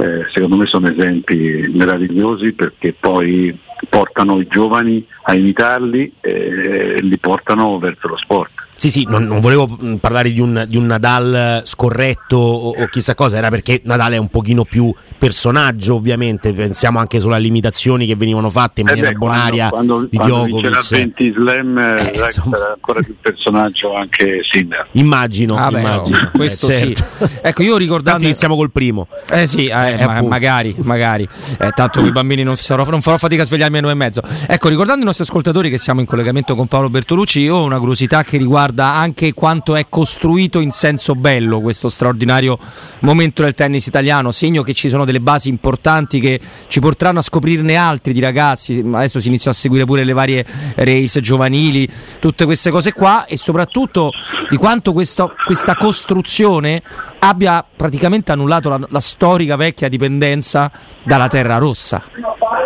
eh, 0.00 0.26
secondo 0.32 0.56
me 0.56 0.66
sono 0.66 0.88
esempi 0.88 1.70
meravigliosi 1.72 2.52
perché 2.52 2.94
poi 2.98 3.56
portano 3.88 4.40
i 4.40 4.46
giovani 4.46 5.04
a 5.22 5.34
imitarli 5.34 6.14
e 6.20 6.98
li 7.00 7.18
portano 7.18 7.78
verso 7.78 8.08
lo 8.08 8.16
sport. 8.16 8.59
Sì, 8.80 8.88
sì, 8.88 9.04
non, 9.06 9.24
non 9.24 9.40
volevo 9.40 9.68
mm, 9.68 9.96
parlare 9.96 10.32
di 10.32 10.40
un, 10.40 10.64
di 10.66 10.78
un 10.78 10.86
Nadal 10.86 11.60
scorretto 11.66 12.38
o, 12.38 12.70
o, 12.70 12.86
chissà 12.86 13.14
cosa, 13.14 13.36
era 13.36 13.50
perché 13.50 13.82
Nadal 13.84 14.12
è 14.12 14.16
un 14.16 14.28
pochino 14.28 14.64
più 14.64 14.90
personaggio, 15.18 15.96
ovviamente. 15.96 16.54
Pensiamo 16.54 16.98
anche 16.98 17.20
sulle 17.20 17.38
limitazioni 17.38 18.06
che 18.06 18.16
venivano 18.16 18.48
fatte 18.48 18.80
in 18.80 18.86
eh 18.86 18.92
maniera 18.92 19.10
beh, 19.10 19.16
bonaria 19.18 19.68
quando, 19.68 19.92
quando, 19.92 20.08
di 20.08 20.16
quando 20.16 20.46
Djokovic. 20.46 20.88
20 20.88 21.32
slam 21.36 21.76
eh, 21.78 22.12
sarà 22.30 22.72
ancora 22.72 23.02
più 23.02 23.14
personaggio 23.20 23.94
anche 23.94 24.40
Sinner. 24.50 24.88
Immagino, 24.92 25.56
ah, 25.56 25.70
beh, 25.70 25.78
immagino. 25.78 26.18
No, 26.18 26.30
questo 26.34 26.68
eh, 26.68 26.72
certo. 26.72 27.04
sì. 27.18 27.38
Ecco, 27.42 27.62
io 27.62 27.76
ricordando 27.76 28.12
Tanto 28.12 28.24
iniziamo 28.24 28.56
col 28.56 28.70
primo. 28.70 29.08
Eh 29.28 29.46
sì, 29.46 29.66
eh, 29.66 30.00
eh, 30.00 30.06
ma, 30.06 30.22
magari, 30.22 30.74
magari. 30.78 31.28
Eh, 31.58 31.68
tanto 31.74 32.02
i 32.02 32.12
bambini 32.12 32.44
non, 32.44 32.56
sarò, 32.56 32.86
non, 32.88 33.02
farò 33.02 33.18
fatica 33.18 33.42
a 33.42 33.44
svegliarmi 33.44 33.76
alle 33.76 33.88
9 33.88 33.92
e 33.92 34.04
mezzo. 34.06 34.22
Ecco, 34.46 34.70
ricordando 34.70 35.02
i 35.02 35.04
nostri 35.04 35.24
ascoltatori 35.24 35.68
che 35.68 35.76
siamo 35.76 36.00
in 36.00 36.06
collegamento 36.06 36.54
con 36.54 36.66
Paolo 36.66 36.88
Bertolucci, 36.88 37.40
io 37.40 37.56
ho 37.56 37.64
una 37.64 37.78
curiosità 37.78 38.24
che 38.24 38.38
riguarda 38.38 38.68
anche 38.78 39.32
quanto 39.34 39.74
è 39.76 39.86
costruito 39.88 40.60
in 40.60 40.70
senso 40.70 41.14
bello 41.14 41.60
questo 41.60 41.88
straordinario 41.88 42.58
momento 43.00 43.42
del 43.42 43.54
tennis 43.54 43.86
italiano, 43.86 44.30
segno 44.30 44.62
che 44.62 44.74
ci 44.74 44.88
sono 44.88 45.04
delle 45.04 45.20
basi 45.20 45.48
importanti 45.48 46.20
che 46.20 46.40
ci 46.68 46.80
porteranno 46.80 47.18
a 47.18 47.22
scoprirne 47.22 47.76
altri 47.76 48.12
di 48.12 48.20
ragazzi, 48.20 48.84
adesso 48.92 49.20
si 49.20 49.28
iniziano 49.28 49.52
a 49.52 49.58
seguire 49.58 49.84
pure 49.84 50.04
le 50.04 50.12
varie 50.12 50.44
race 50.76 51.20
giovanili, 51.20 51.88
tutte 52.18 52.44
queste 52.44 52.70
cose 52.70 52.92
qua 52.92 53.24
e 53.26 53.36
soprattutto 53.36 54.10
di 54.48 54.56
quanto 54.56 54.92
questo, 54.92 55.34
questa 55.44 55.74
costruzione 55.74 56.82
abbia 57.20 57.64
praticamente 57.74 58.32
annullato 58.32 58.68
la, 58.68 58.80
la 58.88 59.00
storica 59.00 59.56
vecchia 59.56 59.88
dipendenza 59.88 60.70
dalla 61.02 61.28
terra 61.28 61.58
rossa. 61.58 62.02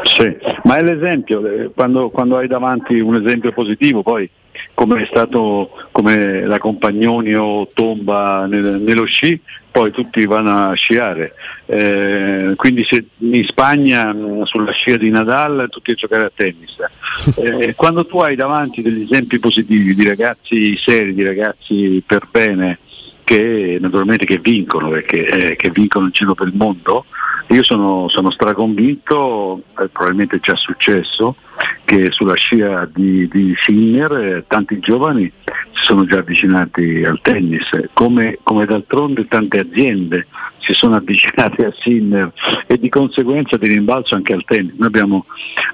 Sì, 0.02 0.36
ma 0.64 0.76
è 0.76 0.82
l'esempio, 0.82 1.44
eh, 1.46 1.70
quando, 1.74 2.10
quando 2.10 2.36
hai 2.36 2.46
davanti 2.46 2.98
un 3.00 3.16
esempio 3.16 3.52
positivo, 3.52 4.02
poi 4.02 4.28
come 4.74 5.02
è 5.02 5.06
stato 5.06 5.70
come 5.92 6.44
la 6.44 6.58
Compagnoni 6.58 7.34
o 7.34 7.68
Tomba 7.72 8.46
nel, 8.46 8.80
nello 8.80 9.04
sci, 9.04 9.40
poi 9.70 9.90
tutti 9.90 10.24
vanno 10.26 10.70
a 10.70 10.74
sciare. 10.74 11.34
Eh, 11.66 12.52
quindi 12.56 12.84
se 12.84 13.06
in 13.18 13.44
Spagna 13.46 14.14
sulla 14.44 14.72
scia 14.72 14.96
di 14.96 15.10
Nadal 15.10 15.68
tutti 15.70 15.92
a 15.92 15.94
giocare 15.94 16.24
a 16.24 16.32
tennis. 16.34 16.76
Eh, 17.36 17.74
quando 17.74 18.06
tu 18.06 18.18
hai 18.18 18.34
davanti 18.34 18.82
degli 18.82 19.02
esempi 19.02 19.38
positivi 19.38 19.94
di 19.94 20.06
ragazzi 20.06 20.76
seri, 20.76 21.14
di 21.14 21.22
ragazzi 21.22 22.02
per 22.04 22.28
bene, 22.30 22.78
che 23.22 23.78
naturalmente 23.80 24.24
che 24.26 24.38
vincono, 24.38 24.90
perché 24.90 25.24
eh, 25.24 25.56
che 25.56 25.70
vincono 25.70 26.06
in 26.06 26.10
giro 26.12 26.34
per 26.34 26.48
il 26.48 26.54
mondo, 26.54 27.06
io 27.48 27.62
sono, 27.62 28.08
sono 28.08 28.30
straconvinto, 28.30 29.62
eh, 29.78 29.88
probabilmente 29.88 30.36
è 30.36 30.40
già 30.40 30.56
successo, 30.56 31.36
che 31.84 32.10
sulla 32.10 32.34
scia 32.34 32.88
di, 32.92 33.28
di 33.28 33.54
Sinner 33.58 34.12
eh, 34.12 34.44
tanti 34.48 34.78
giovani 34.78 35.30
si 35.72 35.84
sono 35.84 36.06
già 36.06 36.18
avvicinati 36.18 37.04
al 37.04 37.20
tennis, 37.20 37.68
come, 37.92 38.38
come, 38.42 38.64
d'altronde 38.64 39.28
tante 39.28 39.58
aziende 39.58 40.26
si 40.58 40.72
sono 40.72 40.96
avvicinate 40.96 41.66
a 41.66 41.74
Sinner 41.78 42.32
e 42.66 42.78
di 42.78 42.88
conseguenza 42.88 43.56
di 43.58 43.68
rimbalzo 43.68 44.14
anche 44.14 44.32
al 44.32 44.44
tennis. 44.44 44.74
Noi 44.76 44.88
abbiamo, 44.88 45.26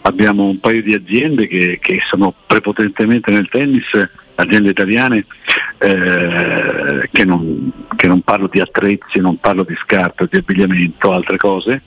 abbiamo 0.03 0.45
un 0.45 0.59
paio 0.59 0.83
di 0.83 0.95
aziende 0.95 1.47
che, 1.47 1.79
che 1.81 2.01
sono 2.09 2.35
prepotentemente 2.47 3.31
nel 3.31 3.49
tennis 3.49 3.87
aziende 4.35 4.71
italiane 4.71 5.27
eh, 5.83 7.09
che, 7.11 7.25
non, 7.25 7.73
che, 7.97 8.07
non, 8.07 8.21
parlo 8.21 8.49
di 8.49 8.61
attrezzi, 8.61 9.19
non 9.19 9.39
parlo 9.39 9.63
di 9.63 9.75
scarpe, 9.83 10.29
di 10.31 10.37
abbigliamento, 10.37 11.13
altre 11.13 11.39
cose, 11.39 11.83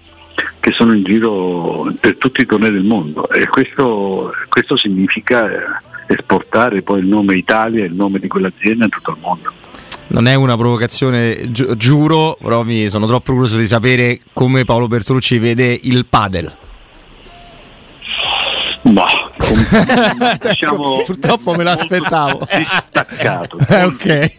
che 0.59 0.71
sono 0.71 0.93
in 0.93 1.03
giro 1.03 1.93
per 1.99 2.17
tutti 2.17 2.41
i 2.41 2.45
tornei 2.47 2.71
del 2.71 2.83
mondo 2.83 3.29
e 3.29 3.47
questo, 3.47 4.33
questo 4.49 4.77
significa 4.77 5.79
esportare 6.07 6.81
poi 6.81 7.01
il 7.01 7.05
nome 7.05 7.35
Italia, 7.35 7.85
il 7.85 7.93
nome 7.93 8.17
di 8.17 8.27
quell'azienda 8.27 8.85
in 8.85 8.89
tutto 8.89 9.11
il 9.11 9.17
mondo. 9.21 9.51
Non 10.07 10.27
è 10.27 10.33
una 10.33 10.57
provocazione, 10.57 11.51
gi- 11.51 11.77
giuro, 11.77 12.35
però 12.41 12.63
mi 12.63 12.89
sono 12.89 13.05
troppo 13.05 13.33
curioso 13.33 13.57
di 13.57 13.67
sapere 13.67 14.21
come 14.33 14.63
Paolo 14.63 14.87
Bertolucci 14.87 15.37
vede 15.37 15.77
il 15.83 16.05
padel. 16.07 16.51
Ma 18.81 19.05
diciamo, 20.49 21.03
purtroppo 21.05 21.53
me 21.53 21.63
l'aspettavo 21.63 22.47
distaccato 22.57 23.57
ok 23.67 24.31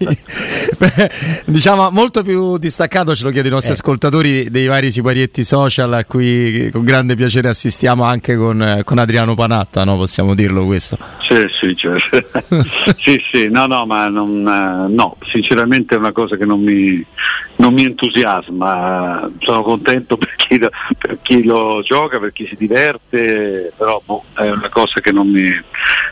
diciamo 1.47 1.91
molto 1.91 2.23
più 2.23 2.57
distaccato 2.59 3.15
ce 3.15 3.25
lo 3.25 3.31
chiedo 3.31 3.49
i 3.49 3.51
nostri 3.51 3.71
eh. 3.71 3.75
ascoltatori 3.75 4.51
dei 4.51 4.67
vari 4.67 4.91
siparietti 4.91 5.45
social 5.45 5.93
a 5.93 6.05
cui 6.05 6.71
con 6.73 6.83
grande 6.83 7.15
piacere 7.15 7.49
assistiamo 7.49 8.05
anche 8.05 8.37
con, 8.37 8.81
con 8.85 8.99
Adriano 8.99 9.35
Panatta 9.35 9.85
no? 9.85 9.97
possiamo 9.97 10.35
dirlo 10.35 10.65
questo 10.65 10.97
sì 11.21 11.47
sì 11.61 11.77
certo. 11.77 12.25
sì 12.99 13.23
sì 13.31 13.49
no 13.51 13.67
no 13.67 13.85
ma 13.87 14.09
non, 14.09 14.43
no 14.43 15.17
sinceramente 15.31 15.95
è 15.95 15.99
una 15.99 16.13
cosa 16.13 16.37
che 16.37 16.45
non 16.45 16.61
mi, 16.61 17.05
non 17.57 17.75
mi 17.75 17.85
entusiasma 17.85 19.31
sono 19.39 19.63
contento 19.63 20.17
per 20.17 20.35
chi, 20.37 20.59
per 20.59 21.19
chi 21.23 21.45
lo 21.45 21.83
gioca 21.83 22.19
per 22.19 22.33
chi 22.33 22.47
si 22.47 22.57
diverte 22.57 23.73
però 23.77 24.01
boh, 24.05 24.25
è 24.35 24.51
una 24.51 24.69
cosa 24.69 24.94
che 25.01 25.13
non 25.13 25.29
mi, 25.29 25.51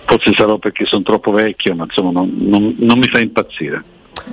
forse 0.05 0.33
sarò 0.35 0.59
perché 0.59 0.85
sono 0.85 1.03
troppo 1.03 1.31
vecchio, 1.31 1.75
ma 1.75 1.85
insomma 1.85 2.11
non, 2.11 2.33
non, 2.39 2.75
non 2.79 2.99
mi 2.99 3.09
fa 3.09 3.21
impazzire. 3.21 3.92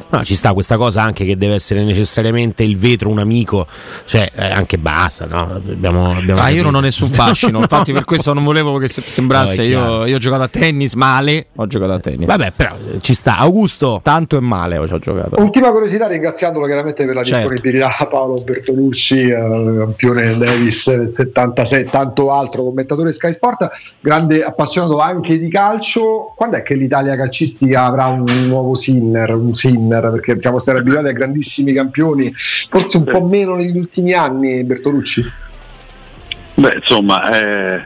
No, 0.10 0.24
ci 0.24 0.36
sta 0.36 0.54
questa 0.54 0.78
cosa 0.78 1.02
anche 1.02 1.26
che 1.26 1.38
deve 1.38 1.56
essere 1.56 1.84
necessariamente 1.84 2.64
il 2.64 2.78
vetro 2.78 3.10
un 3.10 3.20
amico, 3.20 3.68
cioè 4.06 4.30
eh, 4.34 4.50
anche 4.50 4.78
basta. 4.78 5.26
No? 5.26 5.56
Abbiamo, 5.56 6.18
abbiamo 6.18 6.42
ah, 6.42 6.50
io 6.50 6.64
non 6.64 6.76
ho 6.76 6.80
nessun 6.80 7.10
fascino, 7.10 7.60
infatti 7.62 7.92
per 7.92 8.06
questo 8.06 8.34
non 8.34 8.44
volevo 8.44 8.78
che 8.78 8.88
sembrasse. 8.88 9.62
No, 9.62 9.68
io, 9.68 10.06
io, 10.06 10.16
ho 10.16 10.20
giocato 10.20 10.44
a 10.44 10.48
tennis 10.48 10.94
male, 10.94 11.48
ho 11.56 11.68
giocato 11.68 11.94
a 11.94 12.00
tennis. 12.00 12.28
Vabbè, 12.28 12.54
però 12.56 12.76
eh, 12.76 13.02
ci 13.02 13.14
sta. 13.14 13.38
Augusto, 13.38 14.00
tanto 14.04 14.38
e 14.38 14.40
male 14.40 14.78
ho 14.78 15.00
giocato. 15.00 15.40
Ultima 15.42 15.72
curiosità, 15.72 16.08
ringraziandolo 16.08 16.66
chiaramente 16.66 17.06
per 17.06 17.16
la 17.16 17.24
certo. 17.24 17.50
disponibilità 17.50 18.08
Paolo 18.10 18.42
Bertolucci, 18.42 19.30
eh, 19.30 19.32
campione 19.32 20.38
Davis 20.38 20.96
del 20.96 21.12
76, 21.12 21.90
tanto 21.90 22.32
altro, 22.32 22.64
commentatore 22.64 23.14
Sky 23.14 23.32
Sport, 23.32 23.70
grande 24.00 24.44
appassionato 24.44 25.00
anche 25.00 25.38
di 25.38 25.50
calcio. 25.50 26.34
Quando 26.36 26.58
è 26.58 26.64
che 26.64 26.76
l'Italia 26.76 27.16
calcistica 27.16 27.86
avrà 27.86 28.08
un 28.08 28.26
nuovo 28.48 28.76
Sinner, 28.76 29.34
un 29.36 29.56
Sinner? 29.56 29.79
Sinner, 29.80 30.10
perché 30.12 30.40
siamo 30.40 30.60
stati 30.60 30.80
abituati 30.80 31.08
a 31.08 31.14
grandissimi 31.14 31.74
campioni, 31.74 32.34
forse 32.70 32.98
un 32.98 33.06
po' 33.06 33.24
meno 33.26 33.56
negli 33.56 33.78
ultimi 33.78 34.14
anni, 34.14 34.64
Bertolucci. 34.64 35.24
Beh, 36.56 36.74
insomma, 36.76 37.32
eh, 37.32 37.86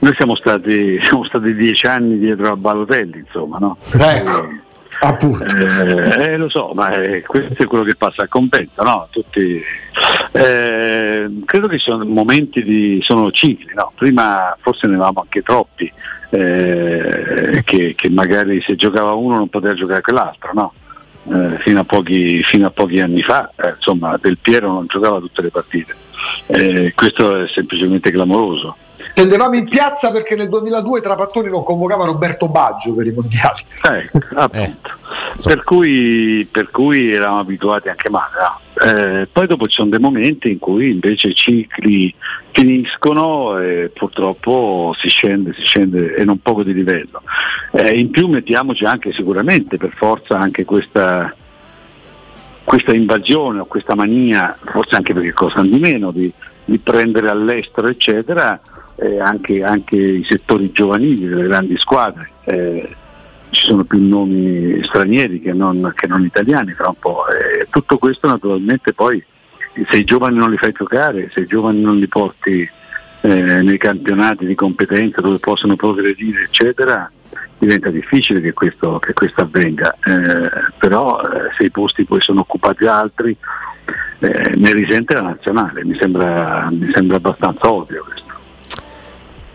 noi 0.00 0.14
siamo 0.14 0.34
stati, 0.34 1.00
siamo 1.02 1.24
stati, 1.24 1.54
dieci 1.54 1.86
anni 1.86 2.18
dietro 2.18 2.52
a 2.52 2.56
Balotelli, 2.56 3.24
insomma, 3.26 3.58
no? 3.58 3.76
Eh. 3.92 4.68
Eh, 5.02 6.32
eh, 6.32 6.36
lo 6.36 6.50
so, 6.50 6.72
ma 6.74 6.90
eh, 6.90 7.22
questo 7.22 7.62
è 7.62 7.66
quello 7.66 7.84
che 7.84 7.94
passa 7.94 8.20
al 8.20 8.28
convento, 8.28 8.82
no? 8.82 9.08
Tutti, 9.10 9.58
eh, 10.32 11.40
credo 11.46 11.68
che 11.68 11.78
sono 11.78 12.04
momenti 12.04 12.62
di. 12.62 12.98
sono 13.00 13.30
cicli, 13.30 13.72
no? 13.74 13.92
Prima 13.94 14.54
forse 14.60 14.86
ne 14.86 14.96
avevamo 14.96 15.20
anche 15.20 15.40
troppi, 15.40 15.90
che, 16.28 17.62
che, 17.64 18.10
magari 18.10 18.60
se 18.60 18.76
giocava 18.76 19.14
uno 19.14 19.36
non 19.36 19.48
poteva 19.48 19.72
giocare 19.72 20.02
quell'altro, 20.02 20.50
no? 20.52 20.74
Eh, 21.28 21.58
fino, 21.58 21.80
a 21.80 21.84
pochi, 21.84 22.42
fino, 22.42 22.66
a 22.66 22.70
pochi, 22.70 23.00
anni 23.00 23.22
fa, 23.22 23.50
eh, 23.56 23.74
insomma 23.76 24.16
Del 24.20 24.38
Piero 24.38 24.72
non 24.72 24.86
giocava 24.86 25.18
tutte 25.18 25.42
le 25.42 25.50
partite. 25.50 25.94
Eh, 26.46 26.92
questo 26.94 27.42
è 27.42 27.46
semplicemente 27.46 28.10
clamoroso. 28.10 28.76
Scendevamo 29.14 29.56
in 29.56 29.68
piazza 29.68 30.10
perché 30.10 30.36
nel 30.36 30.48
2002 30.48 31.00
Trapattoni 31.00 31.48
non 31.48 31.64
convocava 31.64 32.04
Roberto 32.04 32.48
Baggio 32.48 32.94
per 32.94 33.06
i 33.06 33.12
mondiali. 33.12 33.60
Ecco, 33.82 34.18
appunto. 34.34 34.88
Eh, 34.88 35.42
per, 35.42 35.64
cui, 35.64 36.48
per, 36.50 36.70
cui, 36.70 37.12
eravamo 37.12 37.40
abituati 37.40 37.88
anche 37.88 38.08
male. 38.08 38.28
Eh, 38.82 39.28
poi 39.30 39.46
dopo 39.46 39.66
ci 39.66 39.76
sono 39.76 39.90
dei 39.90 39.98
momenti 39.98 40.50
in 40.50 40.58
cui 40.58 40.90
invece 40.90 41.28
i 41.28 41.34
cicli 41.34 42.14
finiscono 42.52 43.58
e 43.58 43.90
purtroppo 43.92 44.94
si 44.98 45.08
scende, 45.08 45.52
si 45.54 45.62
scende 45.62 46.14
e 46.14 46.24
non 46.24 46.40
poco 46.40 46.62
di 46.62 46.72
livello. 46.72 47.22
Eh, 47.72 47.98
in 47.98 48.10
più 48.10 48.28
mettiamoci 48.28 48.84
anche 48.84 49.12
sicuramente 49.12 49.76
per 49.76 49.92
forza 49.94 50.38
anche 50.38 50.64
questa, 50.64 51.34
questa 52.64 52.92
invasione 52.92 53.60
o 53.60 53.66
questa 53.66 53.94
mania, 53.94 54.56
forse 54.58 54.94
anche 54.94 55.12
perché 55.12 55.32
costano 55.32 55.66
di 55.66 55.78
meno, 55.78 56.10
di, 56.10 56.32
di 56.64 56.78
prendere 56.78 57.28
all'estero 57.28 57.88
eccetera, 57.88 58.60
eh, 59.00 59.20
anche, 59.20 59.62
anche, 59.62 59.96
i 59.96 60.24
settori 60.24 60.70
giovanili 60.72 61.26
delle 61.26 61.46
grandi 61.46 61.76
squadre. 61.78 62.28
Eh, 62.44 62.96
ci 63.50 63.66
sono 63.66 63.82
più 63.84 63.98
nomi 63.98 64.80
stranieri 64.84 65.40
che 65.40 65.52
non, 65.52 65.92
che 65.94 66.06
non 66.06 66.24
italiani 66.24 66.72
fra 66.72 66.88
un 66.88 66.98
po'. 66.98 67.24
E 67.28 67.66
tutto 67.70 67.98
questo 67.98 68.28
naturalmente 68.28 68.92
poi 68.92 69.22
se 69.88 69.96
i 69.96 70.04
giovani 70.04 70.36
non 70.36 70.50
li 70.50 70.56
fai 70.56 70.72
giocare, 70.72 71.30
se 71.30 71.40
i 71.40 71.46
giovani 71.46 71.80
non 71.80 71.98
li 71.98 72.06
porti 72.06 72.68
eh, 73.22 73.28
nei 73.62 73.78
campionati 73.78 74.46
di 74.46 74.54
competenza 74.54 75.20
dove 75.20 75.38
possono 75.38 75.76
progredire 75.76 76.42
eccetera, 76.42 77.10
diventa 77.58 77.90
difficile 77.90 78.40
che 78.40 78.52
questo, 78.52 78.98
che 78.98 79.12
questo 79.12 79.42
avvenga. 79.42 79.96
Eh, 80.04 80.50
però 80.78 81.20
eh, 81.20 81.50
se 81.56 81.64
i 81.64 81.70
posti 81.70 82.04
poi 82.04 82.20
sono 82.20 82.40
occupati 82.40 82.84
da 82.84 82.98
altri 82.98 83.36
eh, 84.20 84.54
ne 84.54 84.72
risente 84.72 85.14
la 85.14 85.22
nazionale, 85.22 85.84
mi 85.84 85.94
sembra, 85.96 86.68
mi 86.70 86.90
sembra 86.92 87.16
abbastanza 87.16 87.70
ovvio 87.70 88.04
questo. 88.04 88.29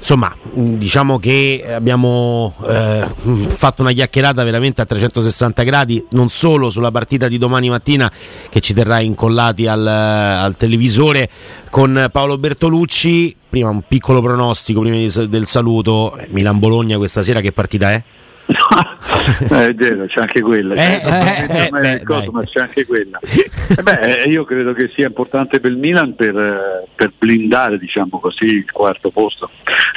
Insomma, 0.07 0.31
mm, 0.59 0.75
diciamo 0.75 1.17
che 1.17 1.65
abbiamo 1.67 2.53
eh, 2.69 3.07
fatto 3.47 3.81
una 3.81 3.91
chiacchierata 3.91 4.43
veramente 4.43 4.79
a 4.79 4.85
360 4.85 5.63
gradi, 5.63 6.05
non 6.11 6.29
solo 6.29 6.69
sulla 6.69 6.91
partita 6.91 7.27
di 7.27 7.39
domani 7.39 7.69
mattina 7.69 8.11
che 8.47 8.59
ci 8.59 8.75
terrà 8.75 8.99
incollati 8.99 9.65
al, 9.65 9.87
al 9.87 10.55
televisore 10.57 11.27
con 11.71 12.07
Paolo 12.11 12.37
Bertolucci. 12.37 13.35
Prima 13.49 13.69
un 13.69 13.81
piccolo 13.87 14.21
pronostico 14.21 14.81
prima 14.81 14.97
di, 14.97 15.11
del 15.27 15.47
saluto. 15.47 16.15
Milan-Bologna 16.29 16.97
questa 16.97 17.23
sera 17.23 17.41
che 17.41 17.51
partita 17.51 17.91
è? 17.91 18.03
eh, 19.49 19.67
è 19.67 19.73
vero, 19.73 20.05
c'è 20.05 20.19
anche 20.21 20.41
quella, 20.41 20.75
eh, 20.75 21.01
eh, 21.65 21.69
beh, 21.69 22.03
cosa, 22.03 22.31
ma 22.31 22.43
c'è 22.43 22.62
anche 22.62 22.86
quella. 22.86 23.19
Eh 23.77 23.81
beh, 23.81 24.23
io 24.27 24.43
credo 24.43 24.73
che 24.73 24.91
sia 24.93 25.08
importante 25.08 25.60
per 25.60 25.71
il 25.71 25.77
Milan 25.77 26.13
per, 26.13 26.86
per 26.93 27.12
blindare 27.17 27.79
diciamo 27.79 28.19
così, 28.19 28.45
il 28.45 28.71
quarto 28.71 29.10
posto, 29.10 29.49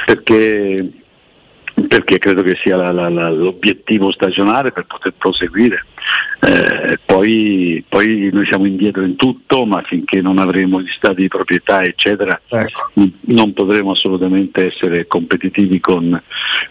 perché 0.05 0.91
perché 1.87 2.17
credo 2.17 2.41
che 2.41 2.55
sia 2.55 2.75
la, 2.75 2.91
la, 2.91 3.09
la, 3.09 3.29
l'obiettivo 3.29 4.11
stagionale 4.11 4.71
per 4.71 4.85
poter 4.85 5.13
proseguire. 5.17 5.85
Eh, 6.41 6.97
poi, 7.05 7.83
poi, 7.87 8.29
noi 8.31 8.45
siamo 8.45 8.65
indietro 8.65 9.03
in 9.03 9.15
tutto, 9.15 9.65
ma 9.65 9.81
finché 9.81 10.21
non 10.21 10.37
avremo 10.37 10.81
gli 10.81 10.89
stati 10.89 11.21
di 11.21 11.27
proprietà, 11.27 11.83
eccetera, 11.83 12.39
ecco. 12.47 12.91
non 13.21 13.53
potremo 13.53 13.91
assolutamente 13.91 14.67
essere 14.67 15.05
competitivi 15.05 15.79
con, 15.79 16.21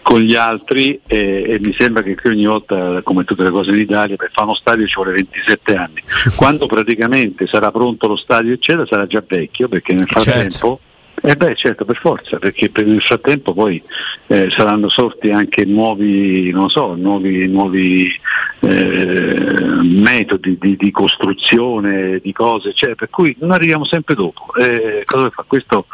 con 0.02 0.20
gli 0.20 0.34
altri 0.34 0.98
e, 1.06 1.44
e, 1.46 1.58
mi 1.60 1.74
sembra 1.78 2.02
che 2.02 2.14
qui 2.14 2.30
ogni 2.30 2.46
volta, 2.46 3.02
come 3.02 3.24
tutte 3.24 3.42
le 3.42 3.50
cose 3.50 3.70
in 3.70 3.78
Italia, 3.78 4.16
per 4.16 4.30
fare 4.32 4.46
uno 4.46 4.56
stadio 4.56 4.86
ci 4.86 4.94
vuole 4.94 5.12
27 5.12 5.74
anni. 5.74 6.02
Quando 6.34 6.66
praticamente 6.66 7.46
sarà 7.46 7.70
pronto 7.70 8.08
lo 8.08 8.16
stadio, 8.16 8.54
eccetera, 8.54 8.86
sarà 8.86 9.06
già 9.06 9.22
vecchio, 9.26 9.68
perché 9.68 9.92
nel 9.92 10.06
frattempo... 10.06 10.40
Certo 10.40 10.80
Eh 11.20 11.36
beh 11.36 11.54
certo, 11.56 11.84
per 11.84 11.96
forza, 11.96 12.38
perché 12.38 12.70
per 12.70 12.86
nel 12.86 13.02
frattempo 13.02 13.52
poi 13.52 13.82
eh, 14.28 14.48
saranno 14.50 14.88
sorti 14.88 15.30
anche 15.30 15.64
nuovi, 15.64 16.54
so, 16.68 16.94
nuovi, 16.94 17.46
nuovi 17.48 18.08
eh, 18.60 19.36
metodi 19.82 20.56
di, 20.60 20.76
di, 20.76 20.90
costruzione 20.90 22.20
di 22.22 22.32
cose, 22.32 22.72
cioè, 22.72 22.94
per 22.94 23.10
cui 23.10 23.34
non 23.40 23.50
arriviamo 23.50 23.84
sempre 23.84 24.14
dopo. 24.14 24.54
Eh, 24.54 25.02
cosa 25.04 25.30
fa? 25.30 25.44
Questo 25.46 25.86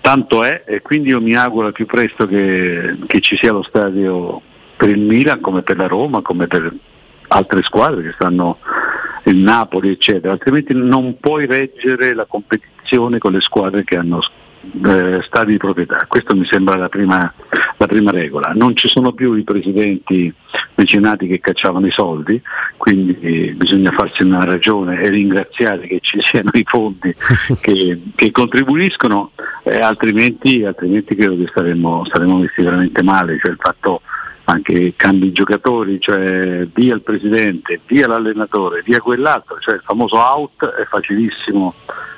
tanto 0.00 0.42
è 0.42 0.62
e 0.66 0.80
quindi 0.82 1.08
io 1.08 1.20
mi 1.20 1.34
auguro 1.34 1.72
più 1.72 1.84
presto 1.84 2.26
che, 2.26 2.96
che 3.06 3.20
ci 3.20 3.36
sia 3.36 3.52
lo 3.52 3.62
stadio 3.62 4.40
per 4.76 4.88
il 4.88 5.00
Milan 5.00 5.40
come 5.40 5.62
per 5.62 5.76
la 5.76 5.86
Roma, 5.86 6.22
come 6.22 6.46
per 6.46 6.72
altre 7.28 7.62
squadre 7.62 8.02
che 8.02 8.12
stanno 8.12 8.58
il 9.24 9.36
Napoli, 9.36 9.90
eccetera, 9.90 10.32
altrimenti 10.32 10.72
non 10.72 11.18
puoi 11.18 11.46
reggere 11.46 12.14
la 12.14 12.24
competizione 12.24 13.18
con 13.18 13.32
le 13.32 13.40
squadre 13.40 13.82
che 13.82 13.96
hanno 13.96 14.22
eh, 14.84 15.20
stati 15.22 15.52
di 15.52 15.56
proprietà. 15.56 16.04
Questa 16.08 16.34
mi 16.34 16.46
sembra 16.46 16.76
la 16.76 16.88
prima, 16.88 17.32
la 17.76 17.86
prima, 17.86 18.10
regola. 18.10 18.52
Non 18.54 18.76
ci 18.76 18.88
sono 18.88 19.12
più 19.12 19.34
i 19.34 19.42
presidenti 19.42 20.32
mecenati 20.74 21.26
che 21.26 21.40
cacciavano 21.40 21.86
i 21.86 21.90
soldi, 21.90 22.40
quindi 22.76 23.54
bisogna 23.56 23.90
farsi 23.92 24.22
una 24.22 24.44
ragione 24.44 25.00
e 25.00 25.08
ringraziare 25.08 25.86
che 25.86 25.98
ci 26.00 26.20
siano 26.20 26.50
i 26.52 26.64
fondi 26.66 27.14
che, 27.60 28.00
che 28.14 28.30
contribuiscono, 28.30 29.32
eh, 29.64 29.80
altrimenti, 29.80 30.64
altrimenti, 30.64 31.14
credo 31.14 31.36
che 31.36 31.46
staremmo, 31.48 32.04
staremmo 32.06 32.38
messi 32.38 32.62
veramente 32.62 33.02
male. 33.02 33.38
Cioè 33.38 33.50
il 33.50 33.58
fatto 33.60 34.02
anche 34.46 34.94
cambi 34.96 35.32
giocatori, 35.32 36.00
cioè 36.00 36.66
via 36.72 36.94
il 36.94 37.02
presidente, 37.02 37.80
via 37.86 38.06
l'allenatore, 38.06 38.82
via 38.84 39.00
quell'altro, 39.00 39.58
cioè 39.58 39.74
il 39.74 39.82
famoso 39.84 40.16
out 40.16 40.64
è 40.64 40.84
facilissimo 40.84 41.74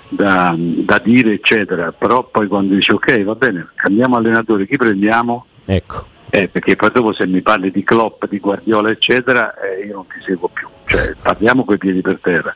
da, 0.08 0.54
da 0.56 1.00
dire 1.02 1.32
eccetera, 1.32 1.92
però 1.92 2.24
poi 2.24 2.46
quando 2.46 2.74
dici 2.74 2.92
ok 2.92 3.22
va 3.24 3.34
bene, 3.34 3.68
cambiamo 3.74 4.16
allenatore, 4.16 4.66
chi 4.66 4.76
prendiamo? 4.76 5.46
Ecco. 5.64 6.06
Eh, 6.30 6.48
perché 6.48 6.76
poi 6.76 6.90
dopo 6.92 7.12
se 7.12 7.26
mi 7.26 7.40
parli 7.40 7.70
di 7.70 7.82
Klopp, 7.82 8.24
di 8.26 8.38
Guardiola 8.38 8.90
eccetera, 8.90 9.54
eh, 9.58 9.86
io 9.86 9.94
non 9.94 10.06
ti 10.06 10.20
seguo 10.24 10.48
più, 10.48 10.68
cioè 10.86 11.14
parliamo 11.20 11.64
coi 11.64 11.78
piedi 11.78 12.00
per 12.00 12.18
terra. 12.20 12.54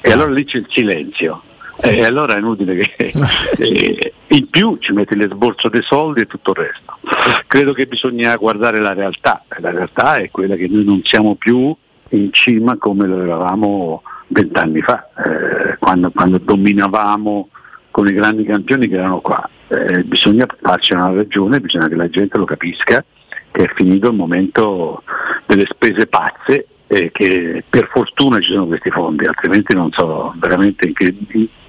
E 0.00 0.10
allora 0.10 0.30
lì 0.30 0.44
c'è 0.44 0.58
il 0.58 0.66
silenzio, 0.70 1.42
e 1.82 2.04
allora 2.04 2.34
è 2.34 2.38
inutile 2.38 2.76
che 2.96 3.12
eh, 3.58 4.12
in 4.28 4.48
più 4.48 4.76
ci 4.78 4.92
metti 4.92 5.16
l'esborso 5.16 5.68
dei 5.68 5.82
soldi 5.82 6.22
e 6.22 6.26
tutto 6.26 6.50
il 6.52 6.56
resto. 6.56 6.98
Credo 7.46 7.72
che 7.72 7.86
bisogna 7.86 8.36
guardare 8.36 8.80
la 8.80 8.92
realtà, 8.92 9.42
la 9.58 9.70
realtà 9.70 10.16
è 10.16 10.30
quella 10.30 10.56
che 10.56 10.68
noi 10.68 10.84
non 10.84 11.00
siamo 11.04 11.34
più 11.34 11.74
in 12.10 12.32
cima 12.32 12.76
come 12.76 13.06
lo 13.06 13.22
eravamo 13.22 14.02
vent'anni 14.30 14.80
fa, 14.80 15.08
eh, 15.24 15.76
quando, 15.78 16.10
quando, 16.10 16.38
dominavamo 16.38 17.48
con 17.90 18.08
i 18.08 18.12
grandi 18.12 18.44
campioni 18.44 18.88
che 18.88 18.96
erano 18.96 19.20
qua. 19.20 19.48
Eh, 19.68 20.02
bisogna 20.04 20.46
farci 20.60 20.92
una 20.92 21.12
ragione, 21.12 21.60
bisogna 21.60 21.88
che 21.88 21.94
la 21.94 22.08
gente 22.08 22.38
lo 22.38 22.44
capisca 22.44 23.04
che 23.50 23.64
è 23.64 23.72
finito 23.74 24.08
il 24.08 24.14
momento 24.14 25.02
delle 25.46 25.66
spese 25.68 26.06
pazze 26.06 26.66
e 26.86 27.10
che 27.12 27.64
per 27.68 27.88
fortuna 27.90 28.40
ci 28.40 28.52
sono 28.52 28.66
questi 28.66 28.90
fondi, 28.90 29.26
altrimenti 29.26 29.74
non 29.74 29.90
so 29.92 30.34
veramente 30.36 30.92
che, 30.92 31.14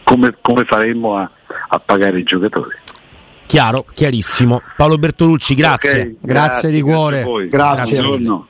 come, 0.03 0.35
come, 0.41 0.65
faremmo 0.65 1.17
a, 1.17 1.29
a 1.69 1.79
pagare 1.79 2.19
i 2.19 2.23
giocatori. 2.23 2.75
Chiaro, 3.45 3.85
chiarissimo. 3.93 4.61
Paolo 4.77 4.97
Bertolucci, 4.97 5.55
grazie. 5.55 5.89
Okay, 5.89 6.17
grazie, 6.21 6.21
grazie, 6.21 6.69
di 6.71 6.81
cuore. 6.81 7.23
Grazie. 7.49 8.01
grazie. 8.01 8.49